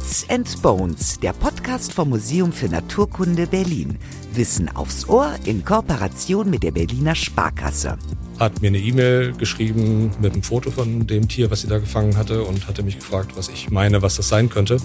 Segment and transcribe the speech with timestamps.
[0.00, 3.98] Beats and Bones, der Podcast vom Museum für Naturkunde Berlin.
[4.32, 7.98] Wissen aufs Ohr in Kooperation mit der Berliner Sparkasse.
[8.38, 12.16] Hat mir eine E-Mail geschrieben mit einem Foto von dem Tier, was sie da gefangen
[12.16, 14.78] hatte und hatte mich gefragt, was ich meine, was das sein könnte.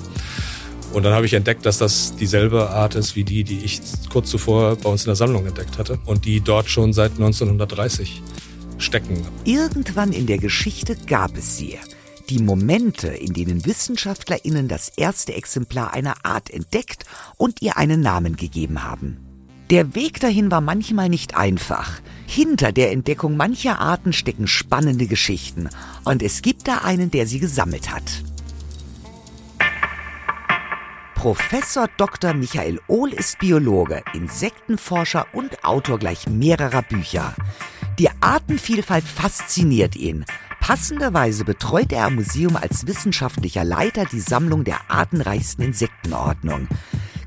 [0.91, 3.79] Und dann habe ich entdeckt, dass das dieselbe Art ist wie die, die ich
[4.11, 8.21] kurz zuvor bei uns in der Sammlung entdeckt hatte und die dort schon seit 1930
[8.79, 9.25] stecken.
[9.45, 11.77] Irgendwann in der Geschichte gab es sie.
[12.29, 17.05] Die Momente, in denen WissenschaftlerInnen das erste Exemplar einer Art entdeckt
[17.37, 19.19] und ihr einen Namen gegeben haben.
[19.69, 22.01] Der Weg dahin war manchmal nicht einfach.
[22.25, 25.69] Hinter der Entdeckung mancher Arten stecken spannende Geschichten.
[26.03, 28.03] Und es gibt da einen, der sie gesammelt hat.
[31.15, 32.33] Professor Dr.
[32.33, 37.35] Michael Ohl ist Biologe, Insektenforscher und Autor gleich mehrerer Bücher.
[37.97, 40.25] Die Artenvielfalt fasziniert ihn.
[40.65, 46.67] Passenderweise betreut er am Museum als wissenschaftlicher Leiter die Sammlung der artenreichsten Insektenordnung.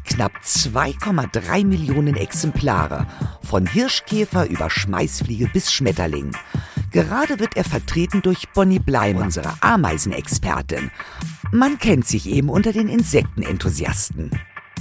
[0.04, 3.06] Knapp 2,3 Millionen Exemplare,
[3.44, 6.32] von Hirschkäfer über Schmeißfliege bis Schmetterling.
[6.90, 10.90] Gerade wird er vertreten durch Bonnie Bleim, unsere Ameisenexpertin.
[11.52, 14.32] Man kennt sich eben unter den Insektenenthusiasten.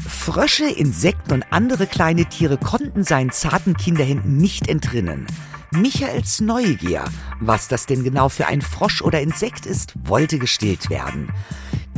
[0.09, 5.27] Frösche, Insekten und andere kleine Tiere konnten seinen zarten Kinderhänden nicht entrinnen.
[5.71, 7.03] Michaels Neugier,
[7.41, 11.29] was das denn genau für ein Frosch oder Insekt ist, wollte gestillt werden.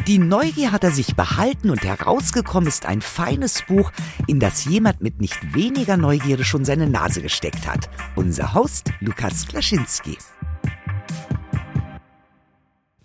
[0.07, 3.91] Die Neugier hat er sich behalten und herausgekommen ist ein feines Buch,
[4.25, 7.89] in das jemand mit nicht weniger Neugierde schon seine Nase gesteckt hat.
[8.15, 10.17] Unser Host Lukas Klaschinski.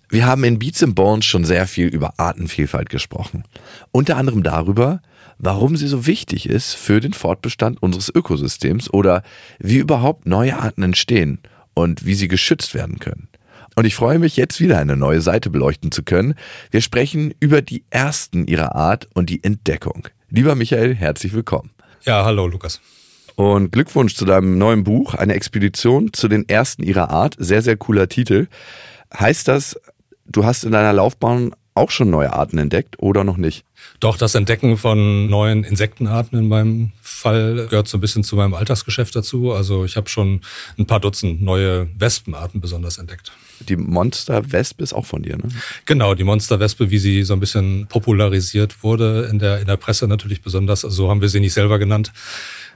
[0.08, 3.44] Wir haben in Beats and Bones schon sehr viel über Artenvielfalt gesprochen.
[3.90, 5.02] Unter anderem darüber,
[5.38, 9.22] warum sie so wichtig ist für den Fortbestand unseres Ökosystems oder
[9.58, 11.40] wie überhaupt neue Arten entstehen
[11.74, 13.28] und wie sie geschützt werden können.
[13.76, 16.34] Und ich freue mich jetzt wieder eine neue Seite beleuchten zu können.
[16.70, 20.08] Wir sprechen über die ersten ihrer Art und die Entdeckung.
[20.30, 21.70] Lieber Michael, herzlich willkommen.
[22.04, 22.80] Ja, hallo Lukas.
[23.34, 27.34] Und Glückwunsch zu deinem neuen Buch, eine Expedition zu den ersten ihrer Art.
[27.38, 28.46] Sehr, sehr cooler Titel.
[29.12, 29.76] Heißt das,
[30.24, 33.64] du hast in deiner Laufbahn auch schon neue Arten entdeckt oder noch nicht?
[34.00, 38.54] Doch, das Entdecken von neuen Insektenarten in meinem Fall gehört so ein bisschen zu meinem
[38.54, 39.52] Alltagsgeschäft dazu.
[39.52, 40.40] Also ich habe schon
[40.78, 43.32] ein paar Dutzend neue Wespenarten besonders entdeckt.
[43.60, 45.48] Die Monsterwespe ist auch von dir, ne?
[45.86, 50.08] Genau, die Monsterwespe, wie sie so ein bisschen popularisiert wurde in der, in der Presse
[50.08, 50.84] natürlich besonders.
[50.84, 52.12] Also so haben wir sie nicht selber genannt.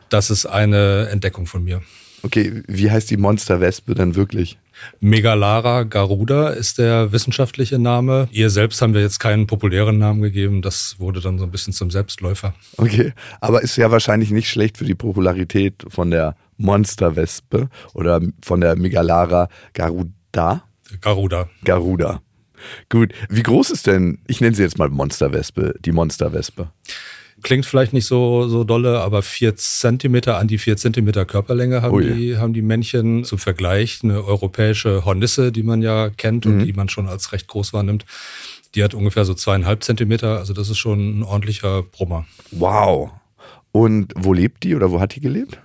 [0.08, 1.82] Das ist eine Entdeckung von mir.
[2.22, 4.56] Okay, wie heißt die Monsterwespe denn wirklich?
[5.00, 8.28] Megalara garuda ist der wissenschaftliche Name.
[8.32, 10.62] Ihr selbst haben wir jetzt keinen populären Namen gegeben.
[10.62, 12.54] Das wurde dann so ein bisschen zum Selbstläufer.
[12.76, 18.60] Okay, aber ist ja wahrscheinlich nicht schlecht für die Popularität von der Monsterwespe oder von
[18.60, 20.64] der Megalara garuda.
[21.00, 21.48] Garuda.
[21.64, 22.20] Garuda.
[22.88, 23.12] Gut.
[23.28, 26.70] Wie groß ist denn, ich nenne sie jetzt mal Monsterwespe, die Monsterwespe?
[27.42, 32.00] Klingt vielleicht nicht so, so dolle, aber vier Zentimeter an die vier Zentimeter Körperlänge haben,
[32.00, 33.24] die, haben die Männchen.
[33.24, 36.64] Zum Vergleich eine europäische Hornisse, die man ja kennt und mhm.
[36.64, 38.04] die man schon als recht groß wahrnimmt.
[38.74, 42.26] Die hat ungefähr so zweieinhalb Zentimeter, also das ist schon ein ordentlicher Brummer.
[42.50, 43.10] Wow.
[43.70, 45.60] Und wo lebt die oder wo hat die gelebt?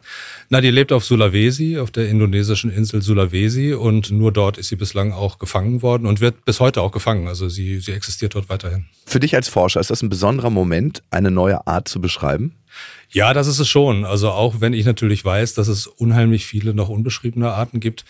[0.49, 4.75] Na, die lebt auf Sulawesi, auf der indonesischen Insel Sulawesi und nur dort ist sie
[4.75, 7.27] bislang auch gefangen worden und wird bis heute auch gefangen.
[7.27, 8.85] Also sie, sie existiert dort weiterhin.
[9.05, 12.55] Für dich als Forscher ist das ein besonderer Moment, eine neue Art zu beschreiben?
[13.09, 14.05] Ja, das ist es schon.
[14.05, 18.05] Also auch wenn ich natürlich weiß, dass es unheimlich viele noch unbeschriebene Arten gibt,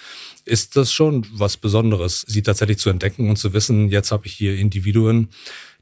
[0.45, 4.33] ist das schon was Besonderes, sie tatsächlich zu entdecken und zu wissen, jetzt habe ich
[4.33, 5.29] hier Individuen,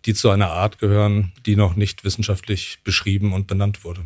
[0.06, 4.02] die zu einer Art gehören, die noch nicht wissenschaftlich beschrieben und benannt wurde.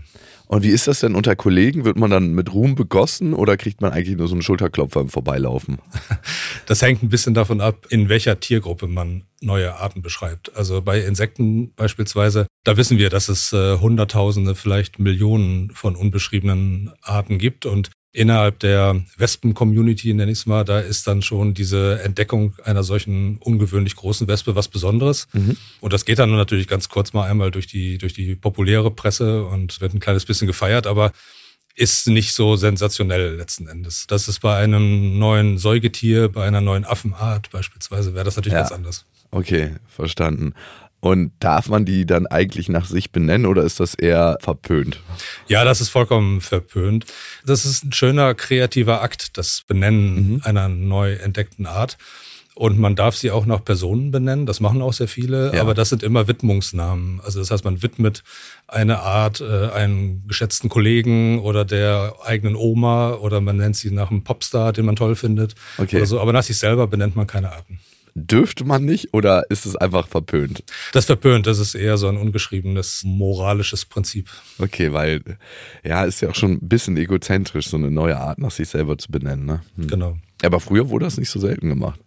[0.48, 1.86] Und wie ist das denn unter Kollegen?
[1.86, 5.10] Wird man dann mit Ruhm begossen oder kriegt man eigentlich nur so einen Schulterklopfer im
[5.10, 5.80] Vorbeilaufen?
[6.68, 10.56] Das hängt ein bisschen davon ab, in welcher Tiergruppe man neue Arten beschreibt.
[10.56, 16.92] Also bei Insekten beispielsweise, da wissen wir, dass es äh, Hunderttausende, vielleicht Millionen von unbeschriebenen
[17.04, 22.02] Arten gibt und innerhalb der Wespen-Community, nenne ich es mal, da ist dann schon diese
[22.02, 25.28] Entdeckung einer solchen ungewöhnlich großen Wespe was Besonderes.
[25.34, 25.58] Mhm.
[25.82, 29.44] Und das geht dann natürlich ganz kurz mal einmal durch die, durch die populäre Presse
[29.44, 31.12] und wird ein kleines bisschen gefeiert, aber
[31.76, 34.08] ist nicht so sensationell letzten Endes.
[34.08, 38.62] Das ist bei einem neuen Säugetier, bei einer neuen Affenart beispielsweise, wäre das natürlich ja.
[38.62, 39.06] ganz anders.
[39.32, 40.54] Okay, verstanden.
[41.06, 45.00] Und darf man die dann eigentlich nach sich benennen oder ist das eher verpönt?
[45.46, 47.06] Ja, das ist vollkommen verpönt.
[47.46, 50.42] Das ist ein schöner kreativer Akt, das Benennen mhm.
[50.44, 52.00] einer neu entdeckten Art.
[52.56, 55.62] Und man darf sie auch nach Personen benennen, das machen auch sehr viele, ja.
[55.62, 57.22] aber das sind immer Widmungsnamen.
[57.24, 58.24] Also das heißt, man widmet
[58.66, 64.10] eine Art äh, einen geschätzten Kollegen oder der eigenen Oma oder man nennt sie nach
[64.10, 65.54] einem Popstar, den man toll findet.
[65.78, 65.98] Okay.
[65.98, 66.20] Oder so.
[66.20, 67.80] Aber nach sich selber benennt man keine Arten.
[68.16, 70.64] Dürfte man nicht oder ist es einfach verpönt?
[70.94, 74.30] Das verpönt, das ist eher so ein ungeschriebenes moralisches Prinzip.
[74.58, 75.22] Okay, weil
[75.84, 78.98] ja, ist ja auch schon ein bisschen egozentrisch, so eine neue Art nach sich selber
[78.98, 79.46] zu benennen.
[79.46, 79.62] Ne?
[79.76, 79.88] Hm.
[79.88, 80.18] Genau.
[80.44, 82.00] Aber früher wurde das nicht so selten gemacht.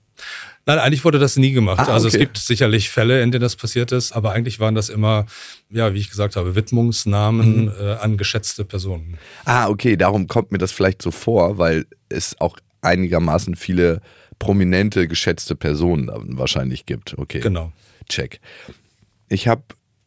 [0.67, 1.79] Nein, eigentlich wurde das nie gemacht.
[1.89, 2.25] Ah, Also es okay.
[2.25, 5.27] gibt sicherlich Fälle, in denen das passiert ist, aber eigentlich waren das immer,
[5.71, 7.73] ja, wie ich gesagt habe, Widmungsnamen Mhm.
[7.81, 9.19] äh, an geschätzte Personen.
[9.45, 14.01] Ah, okay, darum kommt mir das vielleicht so vor, weil es auch einigermaßen viele
[14.39, 17.19] prominente, geschätzte Personen wahrscheinlich gibt.
[17.19, 17.41] Okay.
[17.41, 17.73] Genau.
[18.09, 18.41] Check.
[19.29, 19.63] Ich habe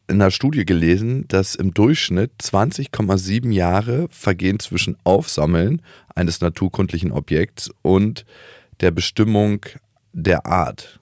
[0.08, 5.80] in einer Studie gelesen, dass im Durchschnitt 20,7 Jahre vergehen zwischen Aufsammeln
[6.14, 8.24] eines naturkundlichen Objekts und
[8.80, 9.64] der Bestimmung
[10.12, 11.00] der Art.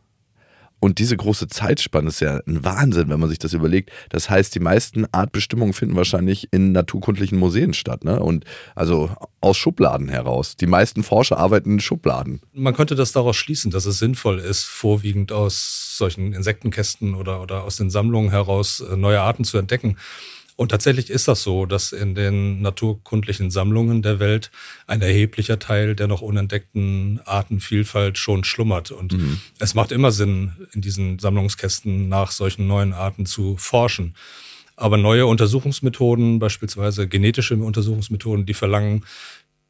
[0.81, 3.91] Und diese große Zeitspanne ist ja ein Wahnsinn, wenn man sich das überlegt.
[4.09, 8.21] Das heißt, die meisten Artbestimmungen finden wahrscheinlich in naturkundlichen Museen statt, ne?
[8.21, 8.44] Und
[8.75, 9.11] also
[9.43, 10.56] aus Schubladen heraus.
[10.56, 12.41] Die meisten Forscher arbeiten in Schubladen.
[12.53, 17.65] Man könnte das daraus schließen, dass es sinnvoll ist, vorwiegend aus solchen Insektenkästen oder, oder
[17.65, 19.97] aus den Sammlungen heraus äh, neue Arten zu entdecken.
[20.61, 24.51] Und tatsächlich ist das so, dass in den naturkundlichen Sammlungen der Welt
[24.87, 28.91] ein erheblicher Teil der noch unentdeckten Artenvielfalt schon schlummert.
[28.91, 29.15] Und
[29.59, 34.15] es macht immer Sinn, in diesen Sammlungskästen nach solchen neuen Arten zu forschen.
[34.77, 39.06] Aber neue Untersuchungsmethoden, beispielsweise genetische Untersuchungsmethoden, die verlangen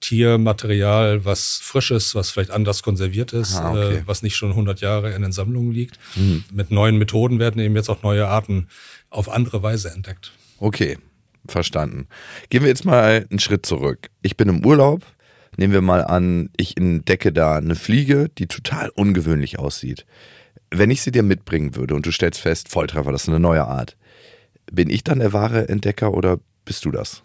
[0.00, 3.94] Tiermaterial, was frisch ist, was vielleicht anders konserviert ist, Aha, okay.
[3.98, 6.00] äh, was nicht schon 100 Jahre in den Sammlungen liegt.
[6.52, 8.66] Mit neuen Methoden werden eben jetzt auch neue Arten
[9.08, 10.32] auf andere Weise entdeckt.
[10.60, 10.98] Okay,
[11.46, 12.06] verstanden.
[12.50, 14.10] Gehen wir jetzt mal einen Schritt zurück.
[14.20, 15.02] Ich bin im Urlaub.
[15.56, 20.04] Nehmen wir mal an, ich entdecke da eine Fliege, die total ungewöhnlich aussieht.
[20.70, 23.64] Wenn ich sie dir mitbringen würde und du stellst fest, Volltreffer, das ist eine neue
[23.64, 23.96] Art,
[24.70, 27.22] bin ich dann der wahre Entdecker oder bist du das?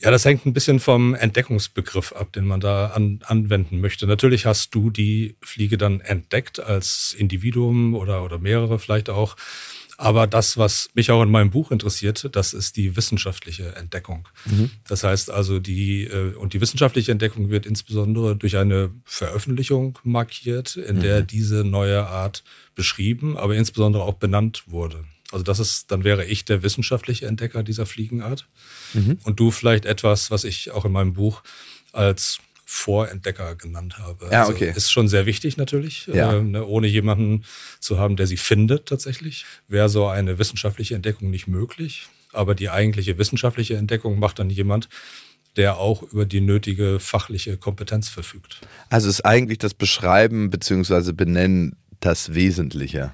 [0.00, 4.06] Ja, das hängt ein bisschen vom Entdeckungsbegriff ab, den man da an, anwenden möchte.
[4.06, 9.36] Natürlich hast du die Fliege dann entdeckt als Individuum oder, oder mehrere vielleicht auch.
[9.96, 14.28] Aber das, was mich auch in meinem Buch interessiert, das ist die wissenschaftliche Entdeckung.
[14.88, 20.76] Das heißt also, die, äh, und die wissenschaftliche Entdeckung wird insbesondere durch eine Veröffentlichung markiert,
[20.76, 22.42] in der diese neue Art
[22.74, 25.04] beschrieben, aber insbesondere auch benannt wurde.
[25.30, 28.48] Also das ist, dann wäre ich der wissenschaftliche Entdecker dieser Fliegenart.
[29.24, 31.42] Und du vielleicht etwas, was ich auch in meinem Buch
[31.92, 34.28] als Vorentdecker genannt habe.
[34.30, 34.72] Ja, Also okay.
[34.74, 36.34] Ist schon sehr wichtig natürlich, Ja.
[36.34, 37.44] äh, ne, ohne jemanden
[37.80, 39.44] zu haben, der sie findet tatsächlich.
[39.68, 42.08] Wäre so eine wissenschaftliche Entdeckung nicht möglich.
[42.32, 44.88] Aber die eigentliche wissenschaftliche Entdeckung macht dann jemand,
[45.56, 48.60] der auch über die nötige fachliche Kompetenz verfügt.
[48.90, 51.12] Also ist eigentlich das Beschreiben bzw.
[51.12, 53.12] Benennen das Wesentliche.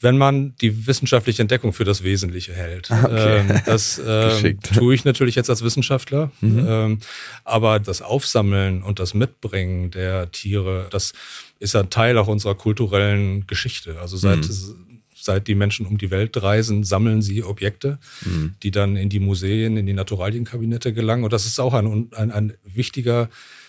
[0.00, 2.90] Wenn man die wissenschaftliche Entdeckung für das Wesentliche hält.
[2.90, 3.38] Okay.
[3.48, 3.98] Ähm, das.
[4.08, 4.60] Mhm.
[4.60, 6.30] tue ich natürlich jetzt als Wissenschaftler.
[6.42, 6.98] Ähm,
[7.44, 11.12] aber das Aufsammeln und das Mitbringen der Tiere, das
[11.58, 13.98] ist ein Teil auch unserer kulturellen Geschichte.
[14.00, 14.76] Also seit, Mhm.
[15.16, 18.54] seit die Menschen um die Welt reisen, sammeln sie Objekte, Mhm.
[18.62, 21.24] die dann in die Museen, in die Naturalienkabinette gelangen.
[21.24, 23.28] Und das ist auch ein, ein, ein wichtiger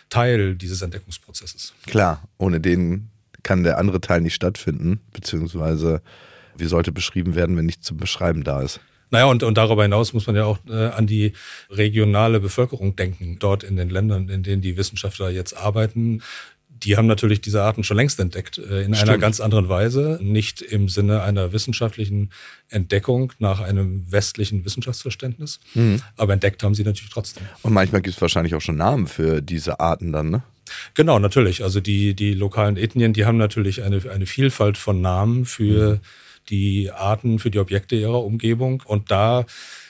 [0.10, 1.74] Teil dieses Entdeckungsprozesses.
[1.88, 3.10] Klar, ohne den
[3.44, 6.02] kann der andere Teil nicht stattfinden, beziehungsweise
[6.58, 8.80] wie sollte beschrieben werden, wenn nichts zum Beschreiben da ist.
[9.12, 11.34] Naja, und, und darüber hinaus muss man ja auch äh, an die
[11.72, 16.22] regionale Bevölkerung denken, dort in den Ländern, in denen die Wissenschaftler jetzt arbeiten.
[16.84, 19.22] Die haben natürlich diese Arten schon längst entdeckt, äh, in einer Stimmt.
[19.22, 22.32] ganz anderen Weise, nicht im Sinne einer wissenschaftlichen
[22.70, 25.60] Entdeckung nach einem westlichen Wissenschaftsverständnis,
[26.18, 27.44] aber entdeckt haben sie natürlich trotzdem.
[27.64, 30.44] Und manchmal gibt es wahrscheinlich auch schon Namen für diese Arten dann, ne?
[30.94, 31.64] Genau, natürlich.
[31.64, 36.00] Also die, die lokalen Ethnien, die haben natürlich eine, eine Vielfalt von Namen für
[36.50, 38.84] die Arten, für die Objekte ihrer Umgebung.
[38.86, 39.46] Und da,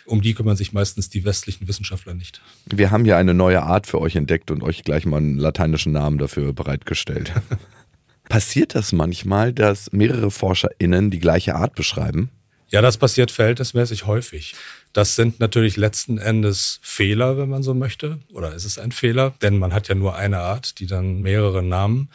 [0.10, 2.42] um die kümmern sich meistens die westlichen Wissenschaftler nicht.
[2.66, 5.92] Wir haben ja eine neue Art für euch entdeckt und euch gleich mal einen lateinischen
[5.92, 7.32] Namen dafür bereitgestellt.
[8.30, 12.30] Passiert das manchmal, dass mehrere ForscherInnen die gleiche Art beschreiben?
[12.68, 14.54] Ja, das passiert verhältnismäßig häufig.
[14.94, 18.20] Das sind natürlich letzten Endes Fehler, wenn man so möchte.
[18.32, 19.34] Oder ist es ein Fehler?
[19.42, 22.10] Denn man hat ja nur eine Art, die dann mehrere Namen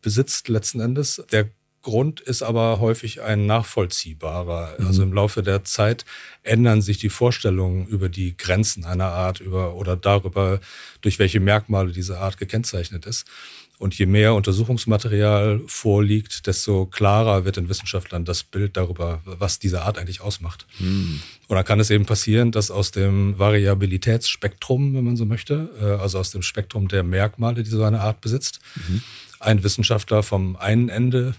[0.00, 1.22] besitzt letzten Endes.
[1.30, 1.48] Der
[1.82, 4.76] Grund ist aber häufig ein nachvollziehbarer.
[4.78, 6.04] Also im Laufe der Zeit
[6.42, 10.60] ändern sich die Vorstellungen über die Grenzen einer Art über oder darüber,
[11.00, 13.26] durch welche Merkmale diese Art gekennzeichnet ist.
[13.78, 19.82] Und je mehr Untersuchungsmaterial vorliegt, desto klarer wird den Wissenschaftlern das Bild darüber, was diese
[19.82, 20.66] Art eigentlich ausmacht.
[21.48, 26.00] Und dann kann es eben passieren, dass aus dem Variabilitätsspektrum, wenn man so möchte, äh,
[26.00, 28.60] also aus dem Spektrum der Merkmale, die so eine Art besitzt,
[29.40, 31.34] ein Wissenschaftler vom einen Ende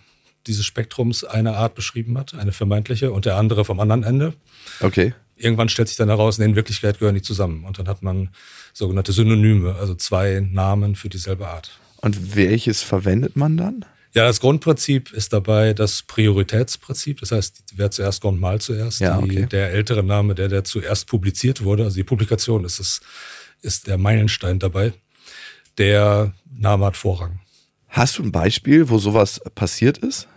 [0.47, 4.33] dieses Spektrums eine Art beschrieben hat, eine vermeintliche, und der andere vom anderen Ende.
[4.79, 5.13] Okay.
[5.35, 7.63] Irgendwann stellt sich dann heraus, nee, in Wirklichkeit gehören die zusammen.
[7.65, 8.29] Und dann hat man
[8.73, 11.71] sogenannte Synonyme, also zwei Namen für dieselbe Art.
[11.97, 13.85] Und welches verwendet man dann?
[14.13, 17.19] Ja, das Grundprinzip ist dabei das Prioritätsprinzip.
[17.19, 18.99] Das heißt, wer zuerst kommt, mal zuerst.
[18.99, 19.41] Ja, okay.
[19.41, 23.01] die, der ältere Name, der, der zuerst publiziert wurde, also die Publikation ist, es,
[23.61, 24.93] ist der Meilenstein dabei.
[25.79, 27.39] Der Name hat Vorrang.
[27.87, 30.27] Hast du ein Beispiel, wo sowas passiert ist?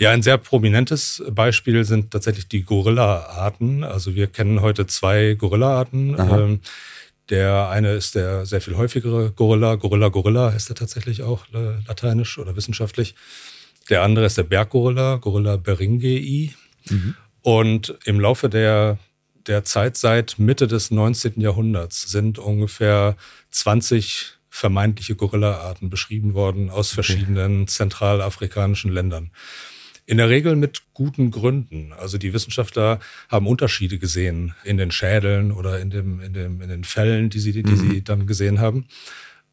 [0.00, 3.84] Ja, ein sehr prominentes Beispiel sind tatsächlich die Gorilla-Arten.
[3.84, 6.16] Also wir kennen heute zwei Gorilla-Arten.
[6.18, 6.60] Ähm,
[7.28, 9.74] der eine ist der sehr viel häufigere Gorilla.
[9.74, 13.14] Gorilla Gorilla ist er tatsächlich auch äh, lateinisch oder wissenschaftlich.
[13.90, 16.54] Der andere ist der Berggorilla, Gorilla beringei.
[16.88, 17.14] Mhm.
[17.42, 18.96] Und im Laufe der,
[19.48, 21.42] der Zeit seit Mitte des 19.
[21.42, 23.18] Jahrhunderts sind ungefähr
[23.50, 29.30] 20 vermeintliche Gorilla-Arten beschrieben worden aus verschiedenen zentralafrikanischen Ländern.
[30.10, 31.92] In der Regel mit guten Gründen.
[31.92, 32.98] Also die Wissenschaftler
[33.28, 37.38] haben Unterschiede gesehen in den Schädeln oder in, dem, in, dem, in den Fällen, die
[37.38, 37.76] sie, die mhm.
[37.76, 38.86] sie dann gesehen haben.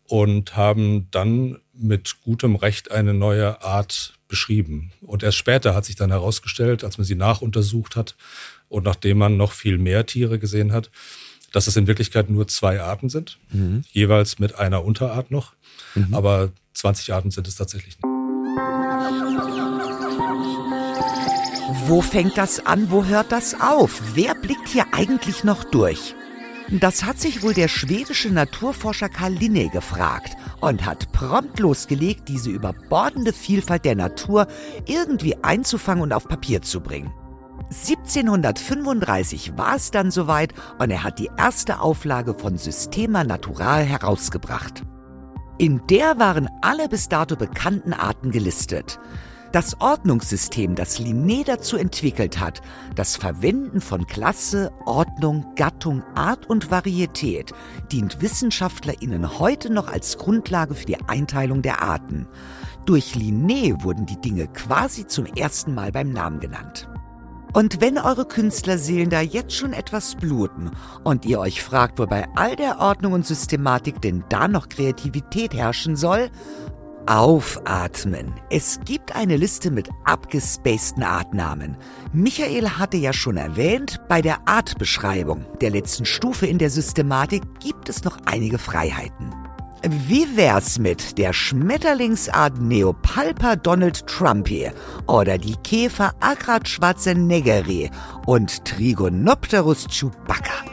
[0.05, 4.91] Und haben dann mit gutem Recht eine neue Art beschrieben.
[5.01, 8.15] Und erst später hat sich dann herausgestellt, als man sie nachuntersucht hat
[8.67, 10.89] und nachdem man noch viel mehr Tiere gesehen hat,
[11.51, 13.83] dass es in Wirklichkeit nur zwei Arten sind, mhm.
[13.91, 15.53] jeweils mit einer Unterart noch.
[15.93, 16.15] Mhm.
[16.15, 17.99] Aber 20 Arten sind es tatsächlich
[21.87, 24.01] Wo fängt das an, wo hört das auf?
[24.13, 26.15] Wer blickt hier eigentlich noch durch?
[26.69, 32.49] Das hat sich wohl der schwedische Naturforscher Karl Linné gefragt und hat prompt losgelegt, diese
[32.49, 34.47] überbordende Vielfalt der Natur
[34.85, 37.13] irgendwie einzufangen und auf Papier zu bringen.
[37.69, 44.83] 1735 war es dann soweit und er hat die erste Auflage von Systema Natural herausgebracht.
[45.57, 48.99] In der waren alle bis dato bekannten Arten gelistet.
[49.53, 52.61] Das Ordnungssystem, das Linné dazu entwickelt hat,
[52.95, 57.53] das Verwenden von Klasse, Ordnung, Gattung, Art und Varietät,
[57.91, 62.27] dient WissenschaftlerInnen heute noch als Grundlage für die Einteilung der Arten.
[62.85, 66.89] Durch Linné wurden die Dinge quasi zum ersten Mal beim Namen genannt.
[67.53, 70.71] Und wenn eure Künstlerseelen da jetzt schon etwas bluten
[71.03, 75.53] und ihr euch fragt, wo bei all der Ordnung und Systematik denn da noch Kreativität
[75.53, 76.29] herrschen soll,
[77.07, 78.33] Aufatmen.
[78.49, 81.77] Es gibt eine Liste mit abgespaceden Artnamen.
[82.11, 87.87] Michael hatte ja schon erwähnt, bei der Artbeschreibung, der letzten Stufe in der Systematik, gibt
[87.87, 89.33] es noch einige Freiheiten.
[89.83, 94.69] Wie wär's mit der Schmetterlingsart Neopalpa Donald Trumpy
[95.07, 97.89] oder die Käfer Agrat Schwarzeneggeri
[98.25, 100.65] und Trigonopterus Chewbacca?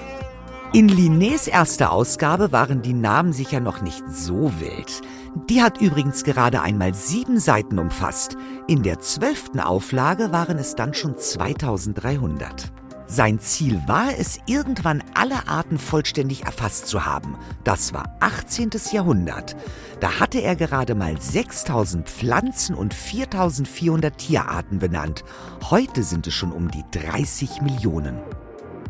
[0.72, 5.02] In Linnés erster Ausgabe waren die Namen sicher noch nicht so wild.
[5.34, 8.36] Die hat übrigens gerade einmal sieben Seiten umfasst.
[8.68, 12.72] In der zwölften Auflage waren es dann schon 2300.
[13.06, 17.36] Sein Ziel war es, irgendwann alle Arten vollständig erfasst zu haben.
[17.62, 18.70] Das war 18.
[18.92, 19.56] Jahrhundert.
[20.00, 25.24] Da hatte er gerade mal 6000 Pflanzen und 4400 Tierarten benannt.
[25.68, 28.20] Heute sind es schon um die 30 Millionen.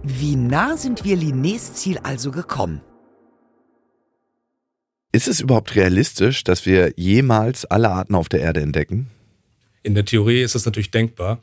[0.02, 2.82] Wie nah sind wir Linnés Ziel also gekommen?
[5.14, 9.10] Ist es überhaupt realistisch, dass wir jemals alle Arten auf der Erde entdecken?
[9.84, 11.40] In der Theorie ist es natürlich denkbar,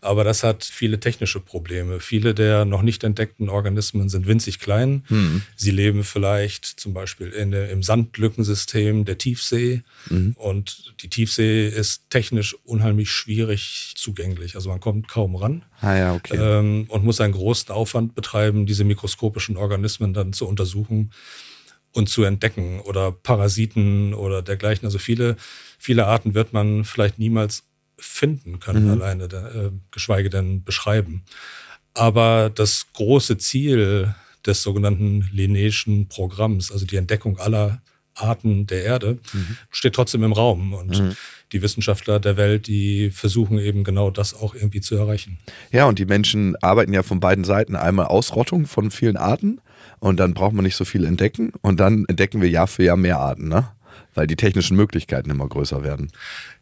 [0.00, 2.00] aber das hat viele technische Probleme.
[2.00, 5.04] Viele der noch nicht entdeckten Organismen sind winzig klein.
[5.06, 5.42] Hm.
[5.54, 9.82] Sie leben vielleicht zum Beispiel in im Sandlückensystem der Tiefsee.
[10.10, 10.34] Mhm.
[10.36, 14.56] Und die Tiefsee ist technisch unheimlich schwierig zugänglich.
[14.56, 15.62] Also man kommt kaum ran.
[15.80, 16.38] Ah ja, okay.
[16.40, 21.12] Ähm, und muss einen großen Aufwand betreiben, diese mikroskopischen Organismen dann zu untersuchen
[21.92, 24.86] und zu entdecken oder Parasiten oder dergleichen.
[24.86, 25.36] Also viele,
[25.78, 27.64] viele Arten wird man vielleicht niemals
[27.98, 28.90] finden können, mhm.
[28.90, 31.22] alleine, äh, geschweige denn beschreiben.
[31.94, 34.14] Aber das große Ziel
[34.46, 37.82] des sogenannten Linnéischen Programms, also die Entdeckung aller
[38.14, 39.56] Arten der Erde, mhm.
[39.70, 40.74] steht trotzdem im Raum.
[40.74, 41.16] Und mhm.
[41.52, 45.38] die Wissenschaftler der Welt, die versuchen eben genau das auch irgendwie zu erreichen.
[45.70, 47.76] Ja, und die Menschen arbeiten ja von beiden Seiten.
[47.76, 49.60] Einmal Ausrottung von vielen Arten
[50.02, 52.96] und dann braucht man nicht so viel entdecken und dann entdecken wir Jahr für Jahr
[52.96, 53.68] mehr Arten, ne?
[54.14, 56.10] Weil die technischen Möglichkeiten immer größer werden.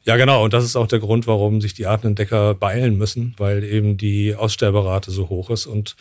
[0.05, 0.45] Ja, genau.
[0.45, 4.37] Und das ist auch der Grund, warum sich die Artenentdecker beeilen müssen, weil eben die
[4.37, 5.97] Aussterberate so hoch ist und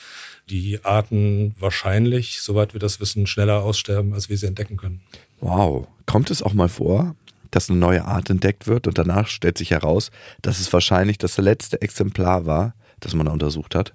[0.50, 5.00] die Arten wahrscheinlich, soweit wir das wissen, schneller aussterben, als wir sie entdecken können.
[5.40, 5.88] Wow.
[6.06, 7.16] Kommt es auch mal vor,
[7.52, 11.38] dass eine neue Art entdeckt wird und danach stellt sich heraus, dass es wahrscheinlich das
[11.38, 13.94] letzte Exemplar war, das man da untersucht hat?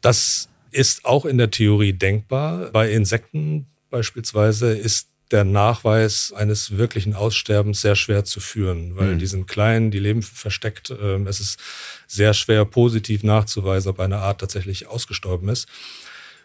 [0.00, 2.70] Das ist auch in der Theorie denkbar.
[2.70, 9.18] Bei Insekten beispielsweise ist der Nachweis eines wirklichen Aussterbens sehr schwer zu führen, weil mhm.
[9.18, 10.90] die sind klein, die leben versteckt.
[10.90, 11.58] Ähm, es ist
[12.06, 15.66] sehr schwer positiv nachzuweisen, ob eine Art tatsächlich ausgestorben ist.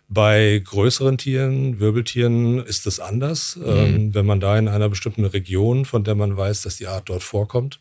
[0.08, 3.56] Bei größeren Tieren, Wirbeltieren, ist es anders.
[3.56, 3.66] Mhm.
[3.68, 7.08] Ähm, wenn man da in einer bestimmten Region, von der man weiß, dass die Art
[7.08, 7.80] dort vorkommt,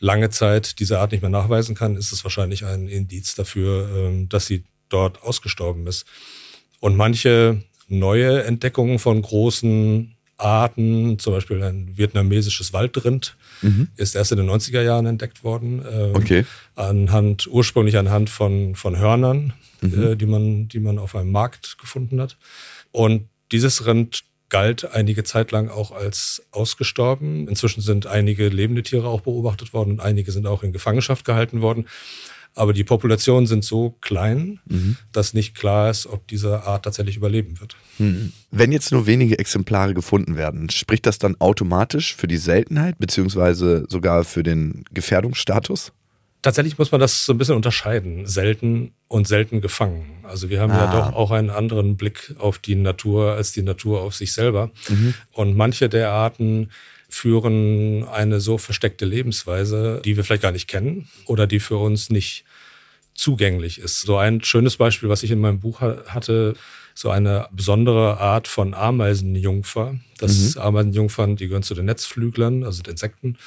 [0.00, 4.28] lange Zeit diese Art nicht mehr nachweisen kann, ist es wahrscheinlich ein Indiz dafür, ähm,
[4.28, 6.06] dass sie dort ausgestorben ist.
[6.80, 13.88] Und manche neue Entdeckungen von großen Arten, zum Beispiel ein vietnamesisches Waldrind, mhm.
[13.96, 15.84] ist erst in den 90er Jahren entdeckt worden.
[15.90, 16.44] Ähm, okay.
[16.74, 20.02] Anhand, ursprünglich anhand von, von Hörnern, mhm.
[20.02, 22.36] äh, die, man, die man auf einem Markt gefunden hat.
[22.90, 27.48] Und dieses Rind galt einige Zeit lang auch als ausgestorben.
[27.48, 31.60] Inzwischen sind einige lebende Tiere auch beobachtet worden und einige sind auch in Gefangenschaft gehalten
[31.60, 31.86] worden.
[32.54, 34.96] Aber die Populationen sind so klein, mhm.
[35.12, 37.76] dass nicht klar ist, ob diese Art tatsächlich überleben wird.
[37.98, 38.32] Mhm.
[38.50, 43.86] Wenn jetzt nur wenige Exemplare gefunden werden, spricht das dann automatisch für die Seltenheit beziehungsweise
[43.88, 45.92] sogar für den Gefährdungsstatus?
[46.44, 48.26] Tatsächlich muss man das so ein bisschen unterscheiden.
[48.26, 50.22] Selten und selten gefangen.
[50.24, 50.84] Also wir haben ah.
[50.84, 54.70] ja doch auch einen anderen Blick auf die Natur als die Natur auf sich selber.
[54.90, 55.14] Mhm.
[55.32, 56.68] Und manche der Arten
[57.08, 62.10] führen eine so versteckte Lebensweise, die wir vielleicht gar nicht kennen oder die für uns
[62.10, 62.44] nicht
[63.14, 64.02] zugänglich ist.
[64.02, 66.56] So ein schönes Beispiel, was ich in meinem Buch hatte,
[66.92, 69.98] so eine besondere Art von Ameisenjungfer.
[70.18, 70.60] Das mhm.
[70.60, 73.38] Ameisenjungfern, die gehören zu den Netzflüglern, also den Insekten.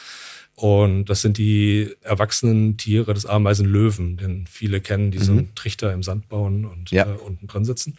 [0.59, 5.23] Und das sind die erwachsenen Tiere des Ameisenlöwen, den viele kennen, die mhm.
[5.23, 7.05] so einen Trichter im Sand bauen und ja.
[7.05, 7.95] äh, unten drin sitzen.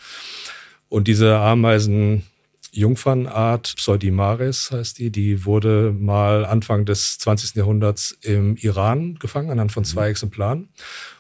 [0.88, 2.24] Und diese Ameisen
[2.72, 7.54] Jungfernart Pseudimaris heißt die, die wurde mal Anfang des 20.
[7.54, 10.10] Jahrhunderts im Iran gefangen, anhand von zwei mhm.
[10.10, 10.68] Exemplaren.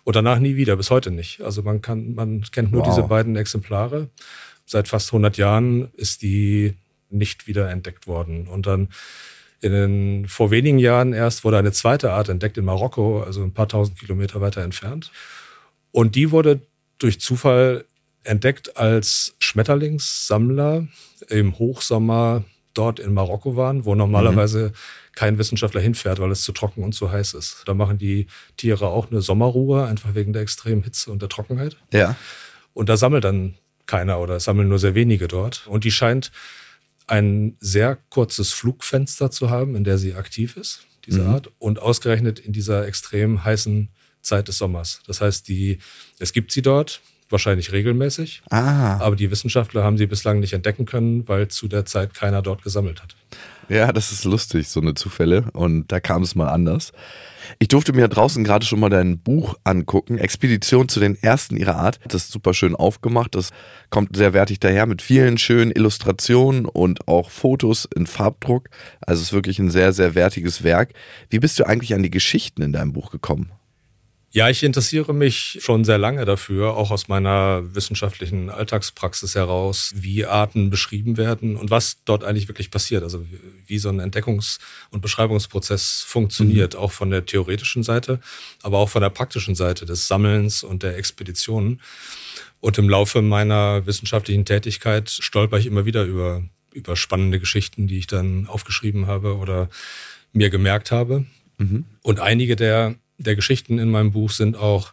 [0.02, 1.40] Und danach nie wieder, bis heute nicht.
[1.42, 2.88] Also man kann, man kennt nur wow.
[2.88, 4.08] diese beiden Exemplare.
[4.66, 6.74] Seit fast 100 Jahren ist die
[7.10, 8.48] nicht wieder entdeckt worden.
[8.48, 8.88] Und dann
[9.60, 13.52] in den, vor wenigen Jahren erst wurde eine zweite Art entdeckt in Marokko, also ein
[13.52, 15.10] paar tausend Kilometer weiter entfernt.
[15.90, 16.60] Und die wurde
[16.98, 17.84] durch Zufall
[18.22, 20.86] entdeckt als Schmetterlingssammler
[21.28, 24.72] im Hochsommer dort in Marokko waren, wo normalerweise mhm.
[25.14, 27.62] kein Wissenschaftler hinfährt, weil es zu trocken und zu heiß ist.
[27.66, 31.76] Da machen die Tiere auch eine Sommerruhe, einfach wegen der extremen Hitze und der Trockenheit.
[31.92, 32.14] Ja.
[32.74, 33.54] Und da sammelt dann
[33.86, 35.66] keiner oder sammeln nur sehr wenige dort.
[35.66, 36.30] Und die scheint
[37.08, 41.28] ein sehr kurzes Flugfenster zu haben, in der sie aktiv ist, diese mhm.
[41.28, 43.88] Art, und ausgerechnet in dieser extrem heißen
[44.22, 45.00] Zeit des Sommers.
[45.06, 45.78] Das heißt, die,
[46.18, 48.98] es gibt sie dort, wahrscheinlich regelmäßig, ah.
[48.98, 52.62] aber die Wissenschaftler haben sie bislang nicht entdecken können, weil zu der Zeit keiner dort
[52.62, 53.14] gesammelt hat.
[53.68, 55.44] Ja, das ist lustig, so eine Zufälle.
[55.52, 56.92] Und da kam es mal anders.
[57.58, 61.76] Ich durfte mir draußen gerade schon mal dein Buch angucken, Expedition zu den ersten ihrer
[61.76, 62.00] Art.
[62.08, 63.34] Das ist super schön aufgemacht.
[63.34, 63.50] Das
[63.90, 68.70] kommt sehr wertig daher mit vielen schönen Illustrationen und auch Fotos in Farbdruck.
[69.00, 70.94] Also es ist wirklich ein sehr, sehr wertiges Werk.
[71.28, 73.50] Wie bist du eigentlich an die Geschichten in deinem Buch gekommen?
[74.30, 80.26] Ja, ich interessiere mich schon sehr lange dafür, auch aus meiner wissenschaftlichen Alltagspraxis heraus, wie
[80.26, 83.02] Arten beschrieben werden und was dort eigentlich wirklich passiert.
[83.02, 83.24] Also
[83.66, 84.58] wie so ein Entdeckungs-
[84.90, 86.80] und Beschreibungsprozess funktioniert, mhm.
[86.80, 88.20] auch von der theoretischen Seite,
[88.62, 91.80] aber auch von der praktischen Seite des Sammelns und der Expeditionen.
[92.60, 96.42] Und im Laufe meiner wissenschaftlichen Tätigkeit stolper ich immer wieder über,
[96.74, 99.70] über spannende Geschichten, die ich dann aufgeschrieben habe oder
[100.34, 101.24] mir gemerkt habe.
[101.56, 101.86] Mhm.
[102.02, 104.92] Und einige der der Geschichten in meinem Buch sind auch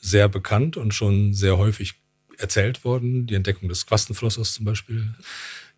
[0.00, 1.94] sehr bekannt und schon sehr häufig
[2.38, 3.26] erzählt worden.
[3.26, 5.14] Die Entdeckung des Quastenflossers zum Beispiel.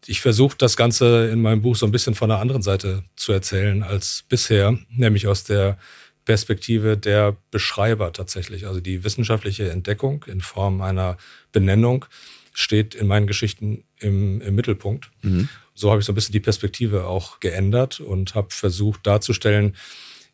[0.06, 3.32] Ich versuche das Ganze in meinem Buch so ein bisschen von der anderen Seite zu
[3.32, 5.78] erzählen als bisher, nämlich aus der
[6.24, 8.66] Perspektive der Beschreiber tatsächlich.
[8.66, 11.16] Also die wissenschaftliche Entdeckung in Form einer
[11.52, 12.06] Benennung
[12.52, 15.10] steht in meinen Geschichten im, im Mittelpunkt.
[15.22, 15.48] Mhm.
[15.74, 19.74] So habe ich so ein bisschen die Perspektive auch geändert und habe versucht darzustellen,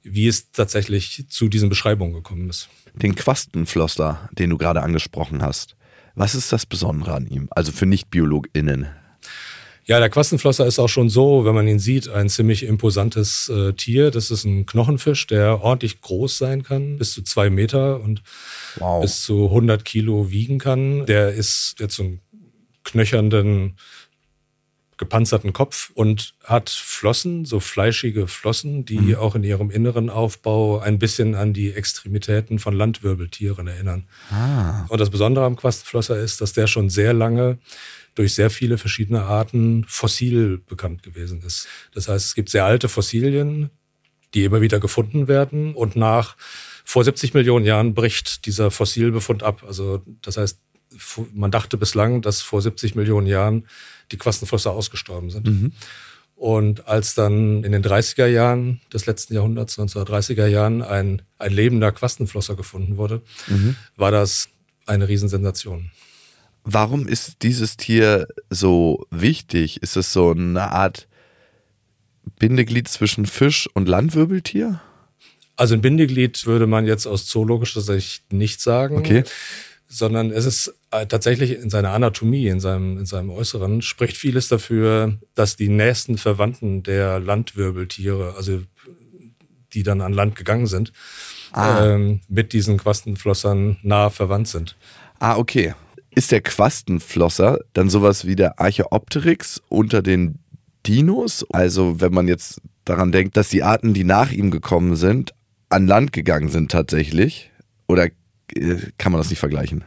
[0.03, 2.69] wie es tatsächlich zu diesen Beschreibungen gekommen ist.
[2.95, 5.77] Den Quastenflosser, den du gerade angesprochen hast,
[6.15, 7.49] was ist das Besondere an ihm?
[7.51, 8.89] Also für NichtbiologInnen.
[9.85, 13.73] Ja, der Quastenflosser ist auch schon so, wenn man ihn sieht, ein ziemlich imposantes äh,
[13.73, 14.11] Tier.
[14.11, 18.23] Das ist ein Knochenfisch, der ordentlich groß sein kann, bis zu zwei Meter und
[18.77, 19.03] wow.
[19.03, 21.07] bis zu 100 Kilo wiegen kann.
[21.07, 22.21] Der ist jetzt so einen
[22.85, 23.77] knöchernden
[25.01, 29.15] gepanzerten Kopf und hat Flossen, so fleischige Flossen, die mhm.
[29.17, 34.07] auch in ihrem inneren Aufbau ein bisschen an die Extremitäten von Landwirbeltieren erinnern.
[34.31, 34.85] Ah.
[34.89, 37.59] Und das Besondere am Quastenflosser ist, dass der schon sehr lange
[38.15, 41.67] durch sehr viele verschiedene Arten fossil bekannt gewesen ist.
[41.95, 43.71] Das heißt, es gibt sehr alte Fossilien,
[44.35, 46.37] die immer wieder gefunden werden und nach
[46.85, 49.65] vor 70 Millionen Jahren bricht dieser Fossilbefund ab.
[49.67, 50.61] Also das heißt,
[51.33, 53.67] man dachte bislang, dass vor 70 Millionen Jahren
[54.13, 55.47] die Quastenflosser ausgestorben sind.
[55.47, 55.73] Mhm.
[56.41, 61.93] Und als dann in den 30er Jahren des letzten Jahrhunderts, 1930er Jahren, ein, ein lebender
[61.93, 63.77] Quastenflosser gefunden wurde, mhm.
[63.97, 64.49] war das
[64.87, 65.91] eine Riesensensation.
[66.65, 69.83] Warum ist dieses Tier so wichtig?
[69.83, 71.09] Ist es so eine Art
[72.39, 74.81] Bindeglied zwischen Fisch und Landwirbeltier?
[75.57, 78.97] Also ein Bindeglied würde man jetzt aus zoologischer Sicht nicht sagen.
[78.97, 79.25] Okay.
[79.89, 85.19] Sondern es ist tatsächlich in seiner Anatomie, in seinem, in seinem Äußeren, spricht vieles dafür,
[85.35, 88.63] dass die nächsten Verwandten der Landwirbeltiere, also
[89.73, 90.93] die dann an Land gegangen sind,
[91.53, 91.85] Ah.
[91.85, 94.77] ähm, mit diesen Quastenflossern nah verwandt sind.
[95.19, 95.75] Ah, okay.
[96.13, 100.39] Ist der Quastenflosser dann sowas wie der Archaeopteryx unter den
[100.87, 101.45] Dinos?
[101.53, 105.33] Also wenn man jetzt daran denkt, dass die Arten, die nach ihm gekommen sind,
[105.71, 107.51] an Land gegangen sind tatsächlich?
[107.89, 108.07] Oder
[108.55, 109.85] äh, kann man das nicht vergleichen?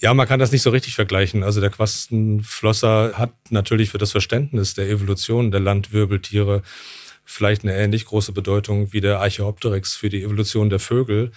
[0.00, 1.42] Ja, man kann das nicht so richtig vergleichen.
[1.42, 6.62] Also der Quastenflosser hat natürlich für das Verständnis der Evolution der Landwirbeltiere
[7.24, 11.32] vielleicht eine ähnlich große Bedeutung wie der Archaeopteryx für die Evolution der Vögel.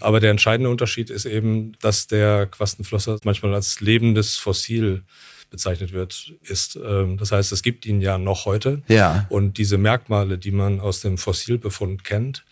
[0.00, 5.02] Aber der entscheidende Unterschied ist eben, dass der Quastenflosser manchmal als lebendes Fossil
[5.50, 6.78] bezeichnet wird, ist.
[6.82, 8.82] Ähm, Das heißt, es gibt ihn ja noch heute.
[8.88, 9.26] Ja.
[9.30, 12.44] Und diese Merkmale, die man aus dem Fossilbefund kennt,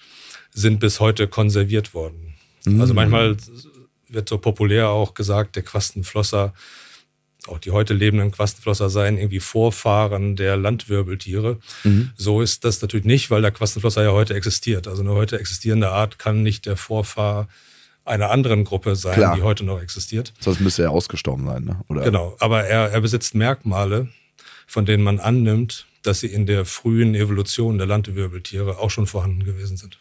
[0.53, 2.35] sind bis heute konserviert worden.
[2.79, 3.37] Also manchmal
[4.11, 6.53] wird so populär auch gesagt, der Quastenflosser,
[7.47, 11.59] auch die heute lebenden Quastenflosser seien irgendwie Vorfahren der Landwirbeltiere.
[12.17, 14.87] So ist das natürlich nicht, weil der Quastenflosser ja heute existiert.
[14.87, 17.49] Also eine heute existierende Art kann nicht der Vorfahr
[18.05, 19.37] einer anderen Gruppe sein, Klar.
[19.37, 20.33] die heute noch existiert.
[20.41, 21.81] Sonst müsste er ausgestorben sein, ne?
[21.89, 22.03] Oder?
[22.03, 24.09] Genau, aber er, er besitzt Merkmale,
[24.67, 29.45] von denen man annimmt, dass sie in der frühen Evolution der Landwirbeltiere auch schon vorhanden
[29.45, 29.99] gewesen sind.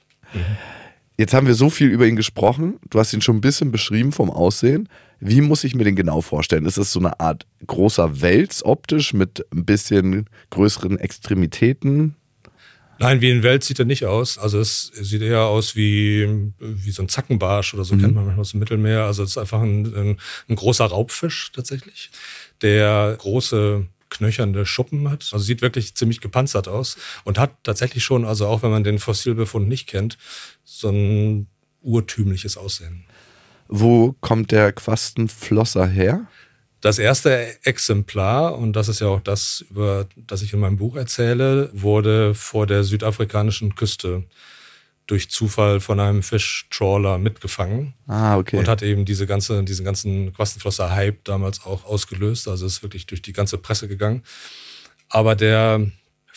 [1.19, 2.79] Jetzt haben wir so viel über ihn gesprochen.
[2.89, 4.87] Du hast ihn schon ein bisschen beschrieben vom Aussehen.
[5.19, 6.65] Wie muss ich mir den genau vorstellen?
[6.65, 12.15] Ist es so eine Art großer Wels optisch mit ein bisschen größeren Extremitäten?
[12.99, 14.37] Nein, wie ein Welt sieht er nicht aus.
[14.37, 18.39] Also es sieht eher aus wie, wie so ein Zackenbarsch oder so, kennt man manchmal
[18.39, 19.03] aus dem Mittelmeer.
[19.03, 22.11] Also es ist einfach ein, ein, ein großer Raubfisch tatsächlich,
[22.61, 25.29] der große knöchernde Schuppen hat.
[25.31, 28.99] Also sieht wirklich ziemlich gepanzert aus und hat tatsächlich schon, also auch wenn man den
[28.99, 30.17] Fossilbefund nicht kennt,
[30.77, 31.47] so ein
[31.81, 33.05] urtümliches Aussehen.
[33.67, 36.27] Wo kommt der Quastenflosser her?
[36.81, 40.95] Das erste Exemplar, und das ist ja auch das, über das ich in meinem Buch
[40.95, 44.23] erzähle, wurde vor der südafrikanischen Küste
[45.05, 48.57] durch Zufall von einem Fischtrawler mitgefangen Ah, okay.
[48.57, 52.47] und hat eben diese ganze, diesen ganzen Quastenflosser-Hype damals auch ausgelöst.
[52.47, 54.23] Also ist wirklich durch die ganze Presse gegangen.
[55.09, 55.85] Aber der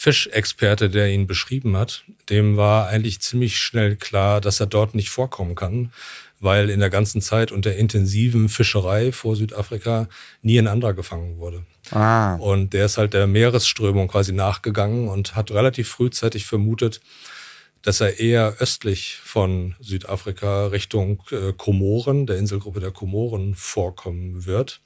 [0.02, 5.10] Fischexperte, der ihn beschrieben hat, dem war eigentlich ziemlich schnell klar, dass er dort nicht
[5.10, 5.92] vorkommen kann,
[6.40, 10.08] weil in der ganzen Zeit und der intensiven Fischerei vor Südafrika
[10.42, 11.62] nie ein anderer gefangen wurde.
[11.92, 17.00] ah, Und der ist halt der Meeresströmung quasi nachgegangen und hat relativ frühzeitig vermutet,
[17.82, 24.80] dass er eher östlich von Südafrika Richtung äh, Komoren, der Inselgruppe der Komoren, vorkommen wird.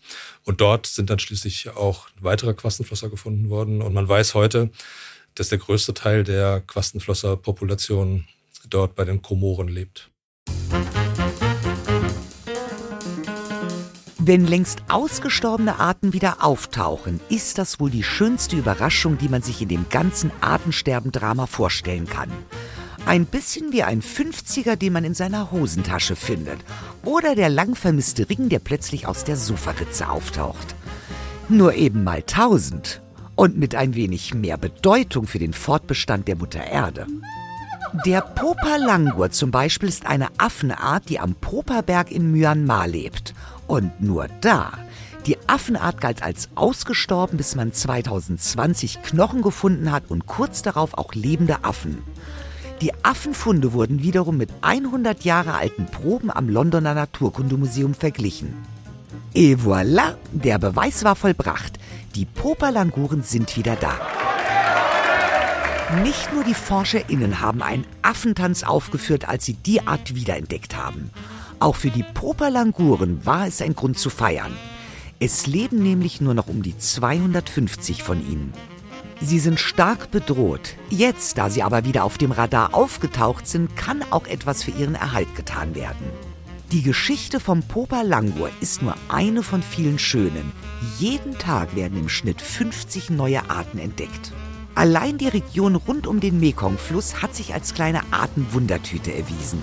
[0.45, 3.83] Und dort sind dann schließlich auch weitere Quastenflosser gefunden worden.
[3.83, 4.71] Und man weiß heute,
[5.35, 8.25] dass der größte Teil der Quastenflosser-Population
[8.69, 10.11] dort bei den Komoren lebt.
[14.19, 19.63] Wenn längst ausgestorbene Arten wieder auftauchen, ist das wohl die schönste Überraschung, die man sich
[19.63, 22.33] in dem ganzen Artensterben-Drama vorstellen kann.
[23.07, 26.59] Ein bisschen wie ein 50er, den man in seiner Hosentasche findet.
[27.05, 30.75] Oder der lang vermisste Ring, der plötzlich aus der Sofaritze auftaucht.
[31.49, 33.01] Nur eben mal 1000.
[33.37, 37.07] Und mit ein wenig mehr Bedeutung für den Fortbestand der Mutter Erde.
[38.05, 43.35] Der Popa-Langur zum Beispiel ist eine Affenart, die am Popaberg in Myanmar lebt.
[43.69, 44.73] Und nur da.
[45.27, 51.15] Die Affenart galt als ausgestorben, bis man 2020 Knochen gefunden hat und kurz darauf auch
[51.15, 52.03] lebende Affen.
[52.83, 58.55] Die Affenfunde wurden wiederum mit 100 Jahre alten Proben am Londoner Naturkundemuseum verglichen.
[59.35, 61.79] Et voilà, der Beweis war vollbracht.
[62.15, 63.99] Die Popalanguren sind wieder da.
[66.03, 71.11] Nicht nur die ForscherInnen haben einen Affentanz aufgeführt, als sie die Art wiederentdeckt haben.
[71.61, 74.53] Auch für die Popalanguren war es ein Grund zu feiern.
[75.19, 78.53] Es leben nämlich nur noch um die 250 von ihnen.
[79.21, 80.75] Sie sind stark bedroht.
[80.91, 84.95] Jetzt, da sie aber wieder auf dem Radar aufgetaucht sind, kann auch etwas für ihren
[84.95, 86.07] Erhalt getan werden.
[86.71, 90.53] Die Geschichte vom Popa Langur ist nur eine von vielen schönen.
[90.99, 94.33] Jeden Tag werden im Schnitt 50 neue Arten entdeckt.
[94.75, 99.63] Allein die Region rund um den Mekong-Fluss hat sich als kleine Artenwundertüte erwiesen.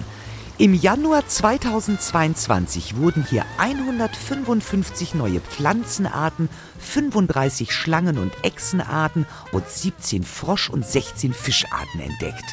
[0.59, 10.69] Im Januar 2022 wurden hier 155 neue Pflanzenarten, 35 Schlangen- und Echsenarten und 17 Frosch-
[10.69, 12.45] und 16 Fischarten entdeckt.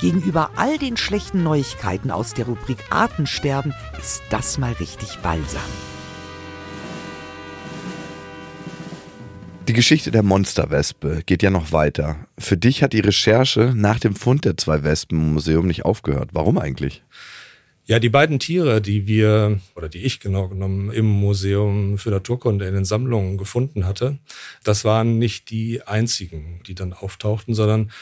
[0.00, 5.62] Gegenüber all den schlechten Neuigkeiten aus der Rubrik Artensterben ist das mal richtig balsam.
[9.70, 12.26] Die Geschichte der Monsterwespe geht ja noch weiter.
[12.36, 16.30] Für dich hat die Recherche nach dem Fund der zwei Wespen im Museum nicht aufgehört.
[16.32, 17.04] Warum eigentlich?
[17.86, 22.66] Ja, die beiden Tiere, die wir, oder die ich genau genommen, im Museum für Naturkunde
[22.66, 24.18] in den Sammlungen gefunden hatte,
[24.64, 27.92] das waren nicht die einzigen, die dann auftauchten, sondern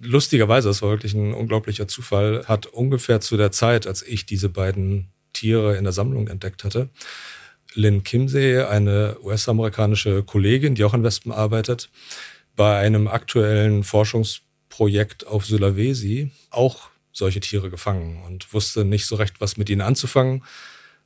[0.00, 4.48] lustigerweise, das war wirklich ein unglaublicher Zufall, hat ungefähr zu der Zeit, als ich diese
[4.48, 6.88] beiden Tiere in der Sammlung entdeckt hatte,
[7.74, 11.90] Lynn Kimsey, eine US-amerikanische Kollegin, die auch an Wespen arbeitet,
[12.56, 19.40] bei einem aktuellen Forschungsprojekt auf Sulawesi auch solche Tiere gefangen und wusste nicht so recht,
[19.40, 20.44] was mit ihnen anzufangen.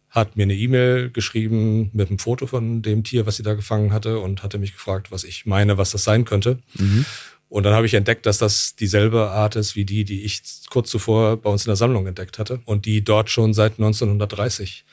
[0.08, 3.92] Hat mir eine E-Mail geschrieben mit einem Foto von dem Tier, was sie da gefangen
[3.92, 6.58] hatte und hatte mich gefragt, was ich meine, was das sein könnte.
[6.74, 7.04] Mhm.
[7.48, 10.90] Und dann habe ich entdeckt, dass das dieselbe Art ist wie die, die ich kurz
[10.90, 14.84] zuvor bei uns in der Sammlung entdeckt hatte und die dort schon seit 1930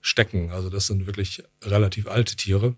[0.00, 0.50] stecken.
[0.50, 2.74] Also das sind wirklich relativ alte Tiere.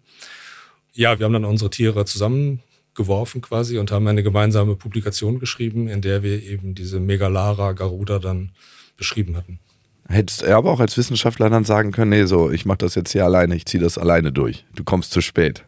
[0.92, 2.62] Ja, wir haben dann unsere Tiere zusammen
[2.94, 8.18] geworfen quasi und haben eine gemeinsame Publikation geschrieben, in der wir eben diese Megalara Garuda
[8.18, 8.52] dann
[8.96, 9.58] beschrieben hatten.
[10.08, 13.12] Hättest du aber auch als Wissenschaftler dann sagen können, nee, so, ich mache das jetzt
[13.12, 14.66] hier alleine, ich ziehe das alleine durch.
[14.74, 15.64] Du kommst zu spät.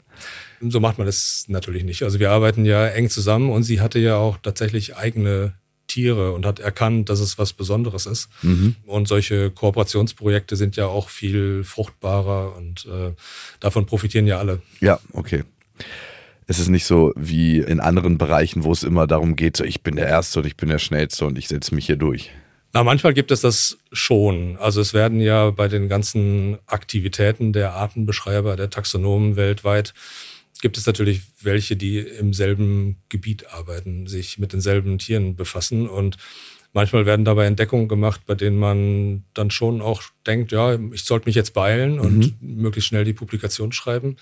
[0.60, 2.02] So macht man das natürlich nicht.
[2.02, 5.54] Also wir arbeiten ja eng zusammen und sie hatte ja auch tatsächlich eigene
[5.94, 8.28] Tiere und hat erkannt, dass es was Besonderes ist.
[8.42, 8.76] Mhm.
[8.87, 13.12] Und solche Kooperationsprojekte sind ja auch viel fruchtbarer und äh,
[13.61, 14.61] davon profitieren ja alle.
[14.80, 15.44] Ja, okay
[16.46, 19.83] es ist nicht so wie in anderen Bereichen, wo es immer darum geht, so ich
[19.83, 22.30] bin der Erste und ich bin der Schnellste und ich setze mich hier durch.
[22.72, 24.57] Na, manchmal gibt es das schon.
[24.59, 29.94] Also es werden ja bei den ganzen Aktivitäten der Artenbeschreiber, der Taxonomen weltweit,
[30.64, 36.16] gibt es natürlich welche, die im selben Gebiet arbeiten, sich mit denselben Tieren befassen und
[36.72, 41.27] manchmal werden dabei Entdeckungen gemacht, bei denen man dann schon auch denkt, ja, ich sollte
[41.27, 42.62] mich jetzt beeilen und mhm.
[42.62, 44.16] möglichst schnell die Publikation schreiben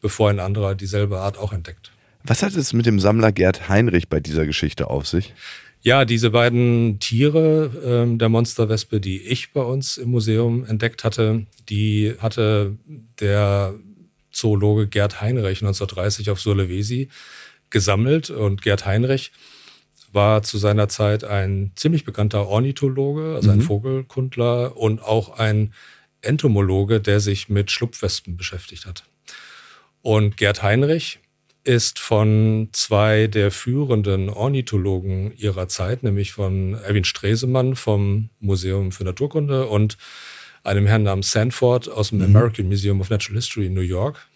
[0.00, 1.92] bevor ein anderer dieselbe Art auch entdeckt.
[2.24, 5.34] Was hat es mit dem Sammler Gerd Heinrich bei dieser Geschichte auf sich?
[5.82, 11.46] Ja, diese beiden Tiere ähm, der Monsterwespe, die ich bei uns im Museum entdeckt hatte,
[11.68, 12.76] die hatte
[13.20, 13.74] der
[14.36, 17.08] Zoologe Gerd Heinrich 1930 auf Sulawesi
[17.70, 18.30] gesammelt.
[18.30, 19.32] Und Gerd Heinrich
[20.12, 23.62] war zu seiner Zeit ein ziemlich bekannter Ornithologe, also ein mhm.
[23.62, 25.72] Vogelkundler und auch ein
[26.22, 29.04] Entomologe, der sich mit Schlupfwespen beschäftigt hat.
[30.02, 31.18] Und Gerd Heinrich
[31.64, 39.02] ist von zwei der führenden Ornithologen ihrer Zeit, nämlich von Erwin Stresemann vom Museum für
[39.02, 39.98] Naturkunde und
[40.66, 42.36] einem Herrn namens Sanford aus dem mhm.
[42.36, 44.26] American Museum of Natural History in New York,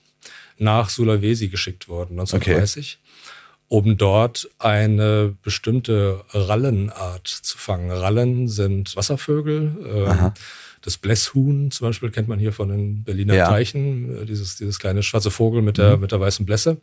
[0.59, 3.33] nach Sulawesi geschickt worden, 1930, okay.
[3.69, 7.91] um dort eine bestimmte Rallenart zu fangen.
[7.91, 10.07] Rallen sind Wasservögel.
[10.09, 10.33] Ähm,
[10.83, 13.49] das Blässhuhn zum Beispiel kennt man hier von den Berliner ja.
[13.49, 16.03] Teichen, äh, dieses, dieses kleine schwarze Vogel mit der, mhm.
[16.03, 16.79] mit der weißen Blässe.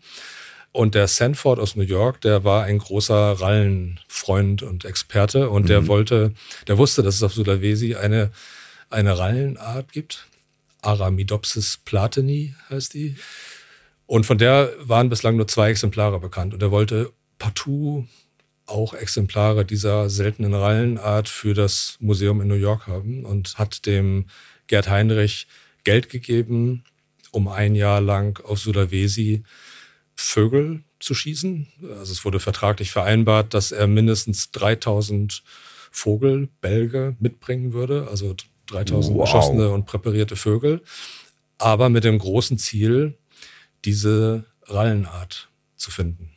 [0.71, 5.67] Und der Sanford aus New York, der war ein großer Rallenfreund und Experte und mhm.
[5.67, 6.33] der wollte,
[6.67, 8.31] der wusste, dass es auf Sulawesi eine,
[8.89, 10.27] eine Rallenart gibt.
[10.81, 13.15] Aramidopsis platini heißt die.
[14.05, 16.53] Und von der waren bislang nur zwei Exemplare bekannt.
[16.53, 18.07] Und er wollte partout
[18.65, 24.25] auch Exemplare dieser seltenen Rallenart für das Museum in New York haben und hat dem
[24.67, 25.47] Gerd Heinrich
[25.83, 26.83] Geld gegeben,
[27.31, 29.43] um ein Jahr lang auf Sulawesi
[30.15, 31.67] Vögel zu schießen.
[31.97, 35.43] Also es wurde vertraglich vereinbart, dass er mindestens 3000
[35.91, 38.35] Vogelbälge mitbringen würde, also
[38.67, 39.25] 3000 wow.
[39.25, 40.81] geschossene und präparierte Vögel,
[41.57, 43.17] aber mit dem großen Ziel,
[43.85, 46.31] diese Rallenart zu finden.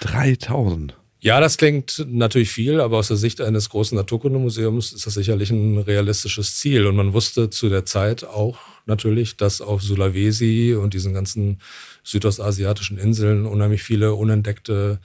[0.00, 0.96] 3000?
[1.20, 5.50] Ja, das klingt natürlich viel, aber aus der Sicht eines großen Naturkundemuseums ist das sicherlich
[5.50, 6.86] ein realistisches Ziel.
[6.86, 11.60] Und man wusste zu der Zeit auch natürlich, dass auf Sulawesi und diesen ganzen
[12.04, 15.00] südostasiatischen Inseln unheimlich viele unentdeckte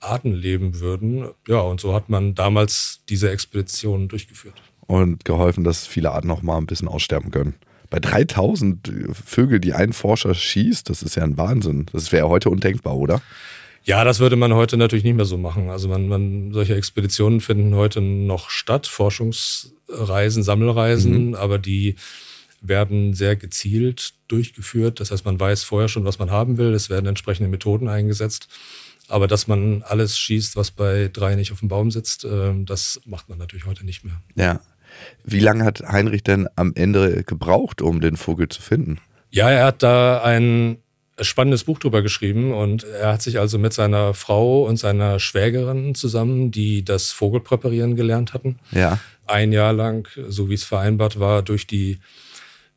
[0.00, 1.28] Arten leben würden.
[1.46, 4.62] Ja, und so hat man damals diese Expedition durchgeführt.
[4.86, 7.54] Und geholfen, dass viele Arten noch mal ein bisschen aussterben können.
[7.90, 11.86] Bei 3000 Vögel, die ein Forscher schießt, das ist ja ein Wahnsinn.
[11.92, 13.22] Das wäre heute undenkbar, oder?
[13.84, 15.70] Ja, das würde man heute natürlich nicht mehr so machen.
[15.70, 21.34] Also man, man solche Expeditionen finden heute noch statt, Forschungsreisen, Sammelreisen, mhm.
[21.34, 21.94] aber die
[22.60, 24.98] werden sehr gezielt durchgeführt.
[24.98, 26.74] Das heißt, man weiß vorher schon, was man haben will.
[26.74, 28.48] Es werden entsprechende Methoden eingesetzt.
[29.08, 33.00] Aber dass man alles schießt, was bei drei nicht auf dem Baum sitzt, ähm, das
[33.04, 34.20] macht man natürlich heute nicht mehr.
[34.34, 34.60] Ja.
[35.24, 38.98] Wie lange hat Heinrich denn am Ende gebraucht, um den Vogel zu finden?
[39.30, 40.78] Ja, er hat da ein
[41.20, 45.94] spannendes Buch drüber geschrieben und er hat sich also mit seiner Frau und seiner Schwägerin
[45.94, 48.98] zusammen, die das Vogelpräparieren gelernt hatten, ja.
[49.26, 51.98] ein Jahr lang, so wie es vereinbart war, durch die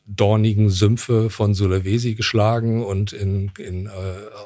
[0.06, 3.90] dornigen Sümpfe von Sulawesi geschlagen und in, in, äh,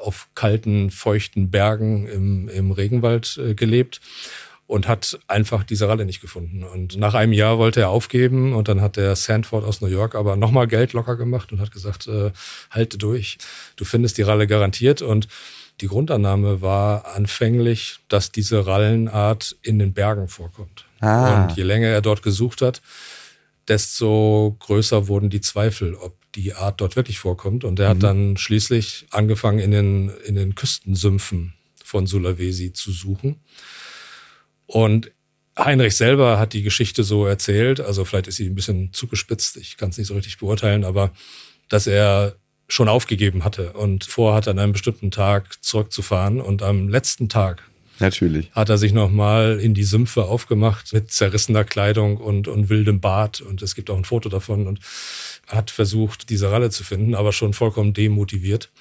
[0.02, 4.00] auf kalten, feuchten Bergen im, im Regenwald äh, gelebt
[4.66, 6.64] und hat einfach diese Ralle nicht gefunden.
[6.64, 10.14] Und nach einem Jahr wollte er aufgeben und dann hat der Sandford aus New York
[10.14, 12.30] aber nochmal Geld locker gemacht und hat gesagt, äh,
[12.70, 13.38] halte durch,
[13.76, 15.28] du findest die Ralle garantiert und
[15.80, 20.86] die Grundannahme war anfänglich, dass diese Rallenart in den Bergen vorkommt.
[21.00, 21.44] Ah.
[21.44, 22.80] Und je länger er dort gesucht hat,
[23.68, 27.64] desto größer wurden die Zweifel, ob die Art dort wirklich vorkommt.
[27.64, 27.90] Und er mhm.
[27.90, 33.40] hat dann schließlich angefangen, in den, in den Küstensümpfen von Sulawesi zu suchen.
[34.74, 35.12] Und
[35.56, 39.76] Heinrich selber hat die Geschichte so erzählt, also vielleicht ist sie ein bisschen zugespitzt, ich
[39.76, 41.12] kann es nicht so richtig beurteilen, aber
[41.68, 42.34] dass er
[42.66, 46.40] schon aufgegeben hatte und vorhat, an einem bestimmten Tag zurückzufahren.
[46.40, 47.62] Und am letzten Tag
[48.00, 48.50] Natürlich.
[48.50, 53.40] Hat er sich nochmal in die Sümpfe aufgemacht mit zerrissener Kleidung und, und wildem Bart.
[53.40, 54.80] Und es gibt auch ein Foto davon und
[55.46, 58.72] hat versucht, diese Ralle zu finden, aber schon vollkommen demotiviert.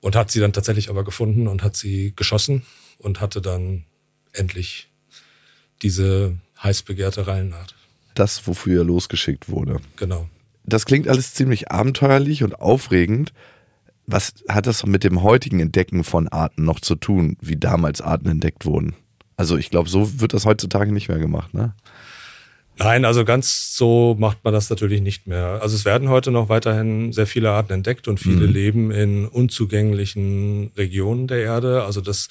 [0.00, 2.64] Und hat sie dann tatsächlich aber gefunden und hat sie geschossen
[2.98, 3.84] und hatte dann
[4.32, 4.88] endlich
[5.82, 7.74] diese heiß begehrte Rallenart.
[8.14, 9.80] Das, wofür er losgeschickt wurde.
[9.96, 10.28] Genau.
[10.64, 13.32] Das klingt alles ziemlich abenteuerlich und aufregend.
[14.06, 18.28] Was hat das mit dem heutigen Entdecken von Arten noch zu tun, wie damals Arten
[18.28, 18.94] entdeckt wurden?
[19.36, 21.74] Also ich glaube, so wird das heutzutage nicht mehr gemacht, ne?
[22.78, 25.58] Nein, also ganz so macht man das natürlich nicht mehr.
[25.62, 28.52] Also es werden heute noch weiterhin sehr viele Arten entdeckt und viele mhm.
[28.52, 31.82] leben in unzugänglichen Regionen der Erde.
[31.82, 32.28] Also das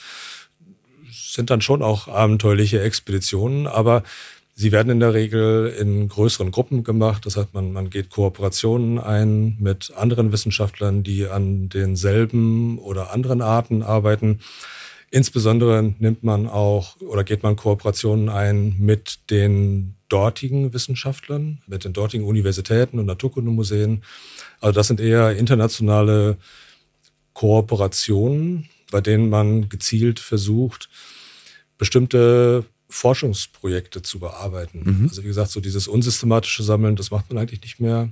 [1.37, 4.03] sind dann schon auch abenteuerliche Expeditionen, aber
[4.59, 7.27] Sie werden in der Regel in größeren Gruppen gemacht.
[7.27, 13.43] Das heißt, man, man geht Kooperationen ein mit anderen Wissenschaftlern, die an denselben oder anderen
[13.43, 14.39] Arten arbeiten.
[15.11, 21.93] Insbesondere nimmt man auch oder geht man Kooperationen ein mit den dortigen Wissenschaftlern, mit den
[21.93, 24.01] dortigen Universitäten und Naturkundemuseen.
[24.59, 26.37] Also das sind eher internationale
[27.33, 30.89] Kooperationen, bei denen man gezielt versucht,
[31.77, 34.81] bestimmte Forschungsprojekte zu bearbeiten.
[34.83, 35.07] Mhm.
[35.09, 38.09] Also wie gesagt, so dieses unsystematische Sammeln, das macht man eigentlich nicht mehr,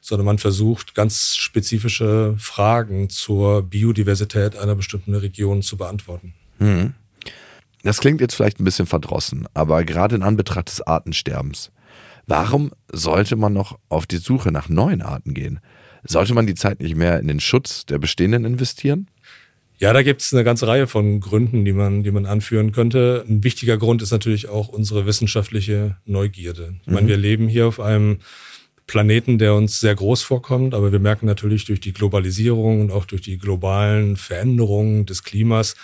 [0.00, 6.34] sondern man versucht ganz spezifische Fragen zur Biodiversität einer bestimmten Region zu beantworten.
[6.58, 6.94] Mhm.
[7.82, 11.70] Das klingt jetzt vielleicht ein bisschen verdrossen, aber gerade in Anbetracht des Artensterbens,
[12.26, 15.60] warum sollte man noch auf die Suche nach neuen Arten gehen?
[16.02, 19.08] Sollte man die Zeit nicht mehr in den Schutz der bestehenden investieren?
[19.78, 23.24] Ja, da gibt es eine ganze Reihe von Gründen, die man, die man anführen könnte.
[23.28, 26.74] Ein wichtiger Grund ist natürlich auch unsere wissenschaftliche Neugierde.
[26.82, 27.08] Ich meine, mhm.
[27.08, 28.18] wir leben hier auf einem
[28.86, 33.04] Planeten, der uns sehr groß vorkommt, aber wir merken natürlich durch die Globalisierung und auch
[33.04, 35.74] durch die globalen Veränderungen des Klimas,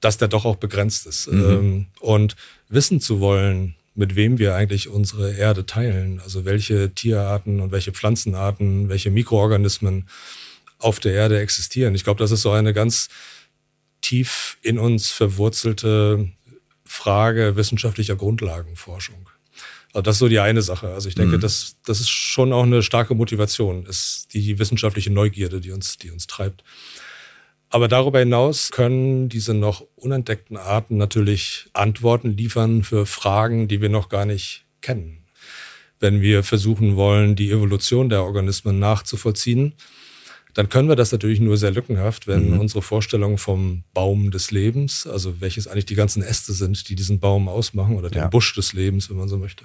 [0.00, 1.32] dass der doch auch begrenzt ist.
[1.32, 1.44] Mhm.
[1.44, 2.36] Ähm, und
[2.68, 7.92] wissen zu wollen, mit wem wir eigentlich unsere Erde teilen, also welche Tierarten und welche
[7.92, 10.06] Pflanzenarten, welche Mikroorganismen,
[10.78, 11.94] auf der Erde existieren.
[11.94, 13.08] Ich glaube, das ist so eine ganz
[14.00, 16.30] tief in uns verwurzelte
[16.84, 19.28] Frage wissenschaftlicher Grundlagenforschung.
[19.94, 20.88] Also das ist so die eine Sache.
[20.88, 21.40] Also ich denke, mhm.
[21.40, 26.10] das, das ist schon auch eine starke Motivation, ist die wissenschaftliche Neugierde, die uns, die
[26.10, 26.64] uns treibt.
[27.70, 33.88] Aber darüber hinaus können diese noch unentdeckten Arten natürlich Antworten liefern für Fragen, die wir
[33.88, 35.24] noch gar nicht kennen.
[35.98, 39.74] Wenn wir versuchen wollen, die Evolution der Organismen nachzuvollziehen,
[40.54, 42.60] dann können wir das natürlich nur sehr lückenhaft, wenn mhm.
[42.60, 47.18] unsere Vorstellung vom Baum des Lebens, also welches eigentlich die ganzen Äste sind, die diesen
[47.18, 48.28] Baum ausmachen oder den ja.
[48.28, 49.64] Busch des Lebens, wenn man so möchte,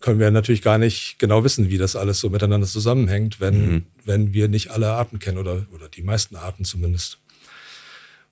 [0.00, 3.86] können wir natürlich gar nicht genau wissen, wie das alles so miteinander zusammenhängt, wenn, mhm.
[4.04, 7.18] wenn wir nicht alle Arten kennen oder, oder die meisten Arten zumindest.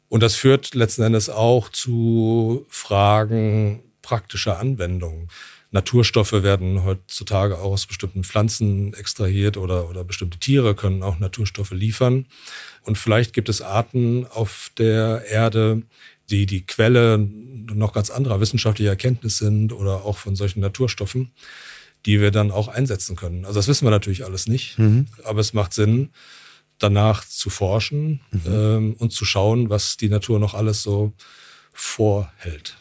[0.09, 5.29] Und das führt letzten Endes auch zu Fragen praktischer Anwendung.
[5.75, 11.73] Naturstoffe werden heutzutage auch aus bestimmten Pflanzen extrahiert oder, oder bestimmte Tiere können auch Naturstoffe
[11.73, 12.27] liefern.
[12.83, 15.83] Und vielleicht gibt es Arten auf der Erde,
[16.31, 21.33] die die Quelle noch ganz anderer wissenschaftlicher Erkenntnis sind oder auch von solchen Naturstoffen,
[22.07, 23.45] die wir dann auch einsetzen können.
[23.45, 25.09] Also das wissen wir natürlich alles nicht, mhm.
[25.25, 26.11] aber es macht Sinn,
[26.79, 28.40] danach zu forschen mhm.
[28.46, 31.15] ähm, und zu schauen, was die Natur noch alles so
[31.73, 32.77] vorhält.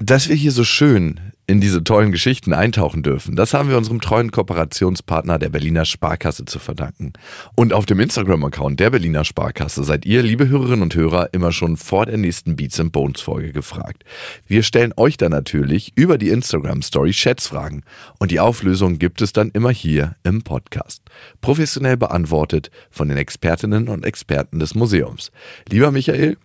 [0.00, 1.18] Dass wir hier so schön
[1.48, 6.44] in diese tollen Geschichten eintauchen dürfen, das haben wir unserem treuen Kooperationspartner der Berliner Sparkasse
[6.44, 7.14] zu verdanken.
[7.56, 11.76] Und auf dem Instagram-Account der Berliner Sparkasse seid ihr, liebe Hörerinnen und Hörer, immer schon
[11.76, 14.04] vor der nächsten Beats and Bones Folge gefragt.
[14.46, 17.82] Wir stellen euch dann natürlich über die Instagram-Story Schätzfragen
[18.20, 21.02] und die Auflösung gibt es dann immer hier im Podcast.
[21.40, 25.32] Professionell beantwortet von den Expertinnen und Experten des Museums.
[25.68, 26.36] Lieber Michael,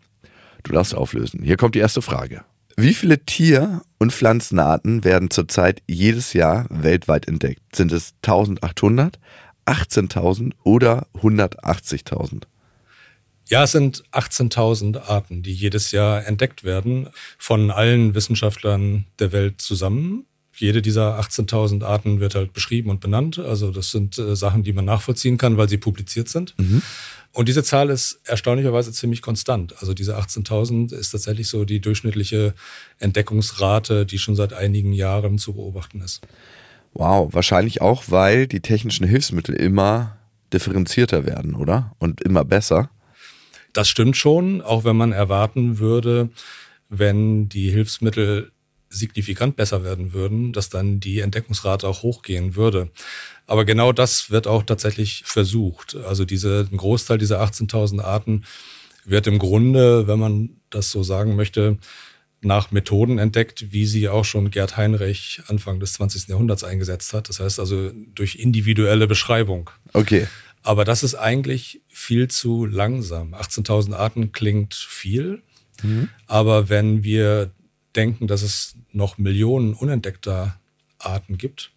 [0.63, 1.43] du darfst auflösen.
[1.43, 2.43] Hier kommt die erste Frage.
[2.75, 7.75] Wie viele Tier- und Pflanzenarten werden zurzeit jedes Jahr weltweit entdeckt?
[7.75, 9.19] Sind es 1800,
[9.65, 12.43] 18.000 oder 180.000?
[13.49, 19.61] Ja, es sind 18.000 Arten, die jedes Jahr entdeckt werden von allen Wissenschaftlern der Welt
[19.61, 20.25] zusammen.
[20.55, 23.39] Jede dieser 18.000 Arten wird halt beschrieben und benannt.
[23.39, 26.53] Also das sind äh, Sachen, die man nachvollziehen kann, weil sie publiziert sind.
[26.57, 26.81] Mhm.
[27.33, 29.75] Und diese Zahl ist erstaunlicherweise ziemlich konstant.
[29.79, 32.53] Also diese 18.000 ist tatsächlich so die durchschnittliche
[32.99, 36.21] Entdeckungsrate, die schon seit einigen Jahren zu beobachten ist.
[36.93, 40.17] Wow, wahrscheinlich auch, weil die technischen Hilfsmittel immer
[40.53, 41.95] differenzierter werden, oder?
[41.97, 42.91] Und immer besser.
[43.73, 46.29] Das stimmt schon, auch wenn man erwarten würde,
[46.89, 48.51] wenn die Hilfsmittel
[48.89, 52.91] signifikant besser werden würden, dass dann die Entdeckungsrate auch hochgehen würde.
[53.45, 55.95] Aber genau das wird auch tatsächlich versucht.
[55.95, 58.45] Also diese, ein Großteil dieser 18.000 Arten
[59.05, 61.77] wird im Grunde, wenn man das so sagen möchte,
[62.41, 66.27] nach Methoden entdeckt, wie sie auch schon Gerd Heinrich Anfang des 20.
[66.27, 67.29] Jahrhunderts eingesetzt hat.
[67.29, 69.69] Das heißt also durch individuelle Beschreibung.
[69.93, 70.27] Okay.
[70.61, 73.33] Aber das ist eigentlich viel zu langsam.
[73.33, 75.41] 18.000 Arten klingt viel.
[75.81, 76.09] Mhm.
[76.27, 77.51] Aber wenn wir
[77.95, 80.59] denken, dass es noch Millionen unentdeckter
[80.99, 81.71] Arten gibt,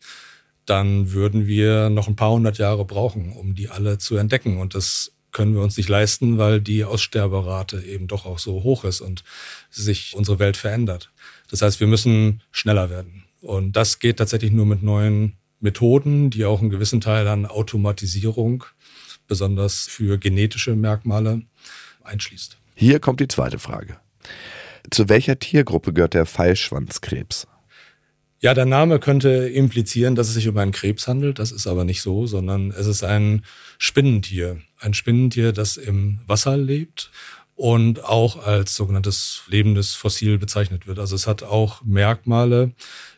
[0.66, 4.58] dann würden wir noch ein paar hundert Jahre brauchen, um die alle zu entdecken.
[4.58, 8.84] Und das können wir uns nicht leisten, weil die Aussterberate eben doch auch so hoch
[8.84, 9.22] ist und
[9.70, 11.10] sich unsere Welt verändert.
[11.50, 13.24] Das heißt, wir müssen schneller werden.
[13.40, 18.64] Und das geht tatsächlich nur mit neuen Methoden, die auch einen gewissen Teil an Automatisierung,
[19.28, 21.42] besonders für genetische Merkmale,
[22.02, 22.58] einschließt.
[22.74, 23.98] Hier kommt die zweite Frage.
[24.90, 27.46] Zu welcher Tiergruppe gehört der Pfeilschwanzkrebs?
[28.40, 31.38] Ja, der Name könnte implizieren, dass es sich um einen Krebs handelt.
[31.38, 33.44] Das ist aber nicht so, sondern es ist ein
[33.78, 34.58] Spinnentier.
[34.78, 37.10] Ein Spinnentier, das im Wasser lebt
[37.54, 40.98] und auch als sogenanntes lebendes Fossil bezeichnet wird.
[40.98, 42.72] Also es hat auch Merkmale,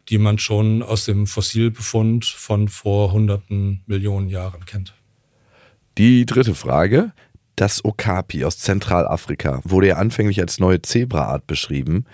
[0.08, 4.94] die man schon aus dem Fossilbefund von vor hunderten Millionen Jahren kennt.
[5.98, 7.12] Die dritte Frage.
[7.58, 12.04] Das Okapi aus Zentralafrika wurde ja anfänglich als neue Zebraart beschrieben.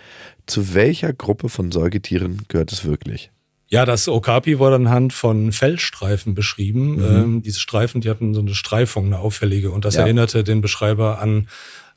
[0.47, 3.31] Zu welcher Gruppe von Säugetieren gehört es wirklich?
[3.67, 6.97] Ja, das Okapi wurde anhand von Fellstreifen beschrieben.
[6.97, 7.05] Mhm.
[7.05, 9.71] Ähm, diese Streifen, die hatten so eine Streifung, eine auffällige.
[9.71, 10.05] Und das ja.
[10.05, 11.49] erinnerte den Beschreiber an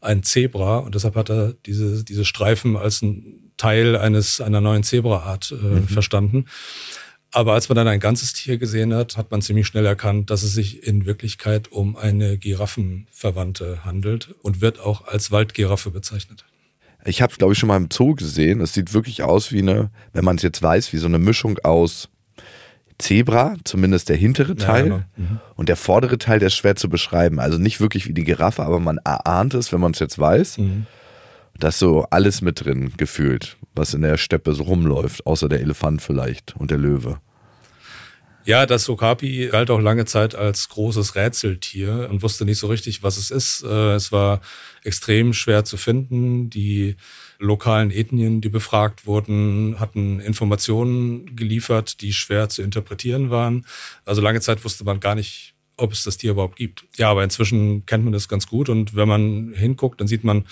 [0.02, 0.80] ein Zebra.
[0.80, 5.56] Und deshalb hat er diese, diese Streifen als ein Teil eines, einer neuen Zebraart äh,
[5.56, 5.88] mhm.
[5.88, 6.46] verstanden.
[7.32, 10.44] Aber als man dann ein ganzes Tier gesehen hat, hat man ziemlich schnell erkannt, dass
[10.44, 16.46] es sich in Wirklichkeit um eine Giraffenverwandte handelt und wird auch als Waldgiraffe bezeichnet.
[17.06, 18.62] Ich habe es, glaube ich, schon mal im Zoo gesehen.
[18.62, 21.60] Es sieht wirklich aus wie eine, wenn man es jetzt weiß, wie so eine Mischung
[21.60, 22.10] aus
[22.98, 24.88] Zebra, zumindest der hintere Teil.
[24.88, 25.30] Ja, genau.
[25.30, 25.40] mhm.
[25.56, 27.40] Und der vordere Teil, der ist schwer zu beschreiben.
[27.40, 30.58] Also nicht wirklich wie die Giraffe, aber man erahnt es, wenn man es jetzt weiß.
[30.58, 30.88] Mhm.
[31.60, 35.62] Da ist so alles mit drin gefühlt, was in der Steppe so rumläuft, außer der
[35.62, 37.20] Elefant vielleicht und der Löwe.
[38.48, 43.04] Ja, das Okapi galt auch lange Zeit als großes Rätseltier und wusste nicht so richtig,
[43.04, 43.62] was es ist.
[43.64, 44.40] Äh, es war
[44.86, 46.50] extrem schwer zu finden.
[46.50, 46.96] Die
[47.40, 53.66] lokalen Ethnien, die befragt wurden, hatten Informationen geliefert, die schwer zu interpretieren waren.
[54.06, 56.86] Also lange Zeit wusste man gar nicht, ob es das Tier überhaupt gibt.
[56.96, 60.46] Ja, aber inzwischen kennt man das ganz gut und wenn man hinguckt, dann sieht man,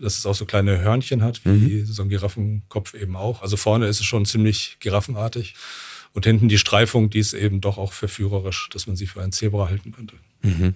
[0.00, 1.86] dass es auch so kleine Hörnchen hat, wie mhm.
[1.86, 3.42] so ein Giraffenkopf eben auch.
[3.42, 5.54] Also vorne ist es schon ziemlich giraffenartig.
[6.12, 9.32] Und hinten die Streifung, die ist eben doch auch verführerisch, dass man sie für ein
[9.32, 10.14] Zebra halten könnte.
[10.42, 10.74] Mhm.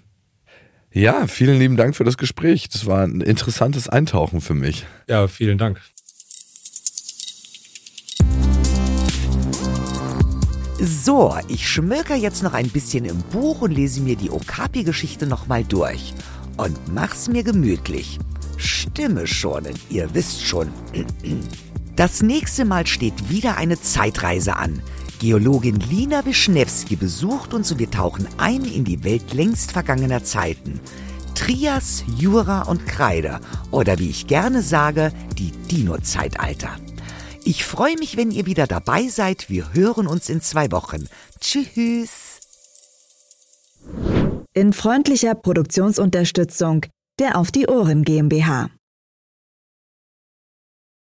[0.93, 2.69] Ja, vielen lieben Dank für das Gespräch.
[2.71, 4.85] Das war ein interessantes Eintauchen für mich.
[5.07, 5.81] Ja, vielen Dank.
[10.81, 15.65] So, ich schmöker jetzt noch ein bisschen im Buch und lese mir die Okapi-Geschichte nochmal
[15.65, 16.15] durch.
[16.57, 18.19] Und mach's mir gemütlich.
[18.59, 20.69] Stimme schonen, ihr wisst schon.
[21.97, 24.83] Das nächste Mal steht wieder eine Zeitreise an.
[25.21, 30.81] Geologin Lina Wischnewski besucht uns und wir tauchen ein in die Welt längst vergangener Zeiten.
[31.35, 33.41] Trias, Jura und Kreide
[33.71, 36.77] oder wie ich gerne sage, die Dino-Zeitalter.
[37.45, 39.49] Ich freue mich, wenn ihr wieder dabei seid.
[39.49, 41.09] Wir hören uns in zwei Wochen.
[41.41, 42.41] Tschüss.
[44.53, 46.87] In freundlicher Produktionsunterstützung
[47.19, 48.71] der Auf die Ohren GmbH.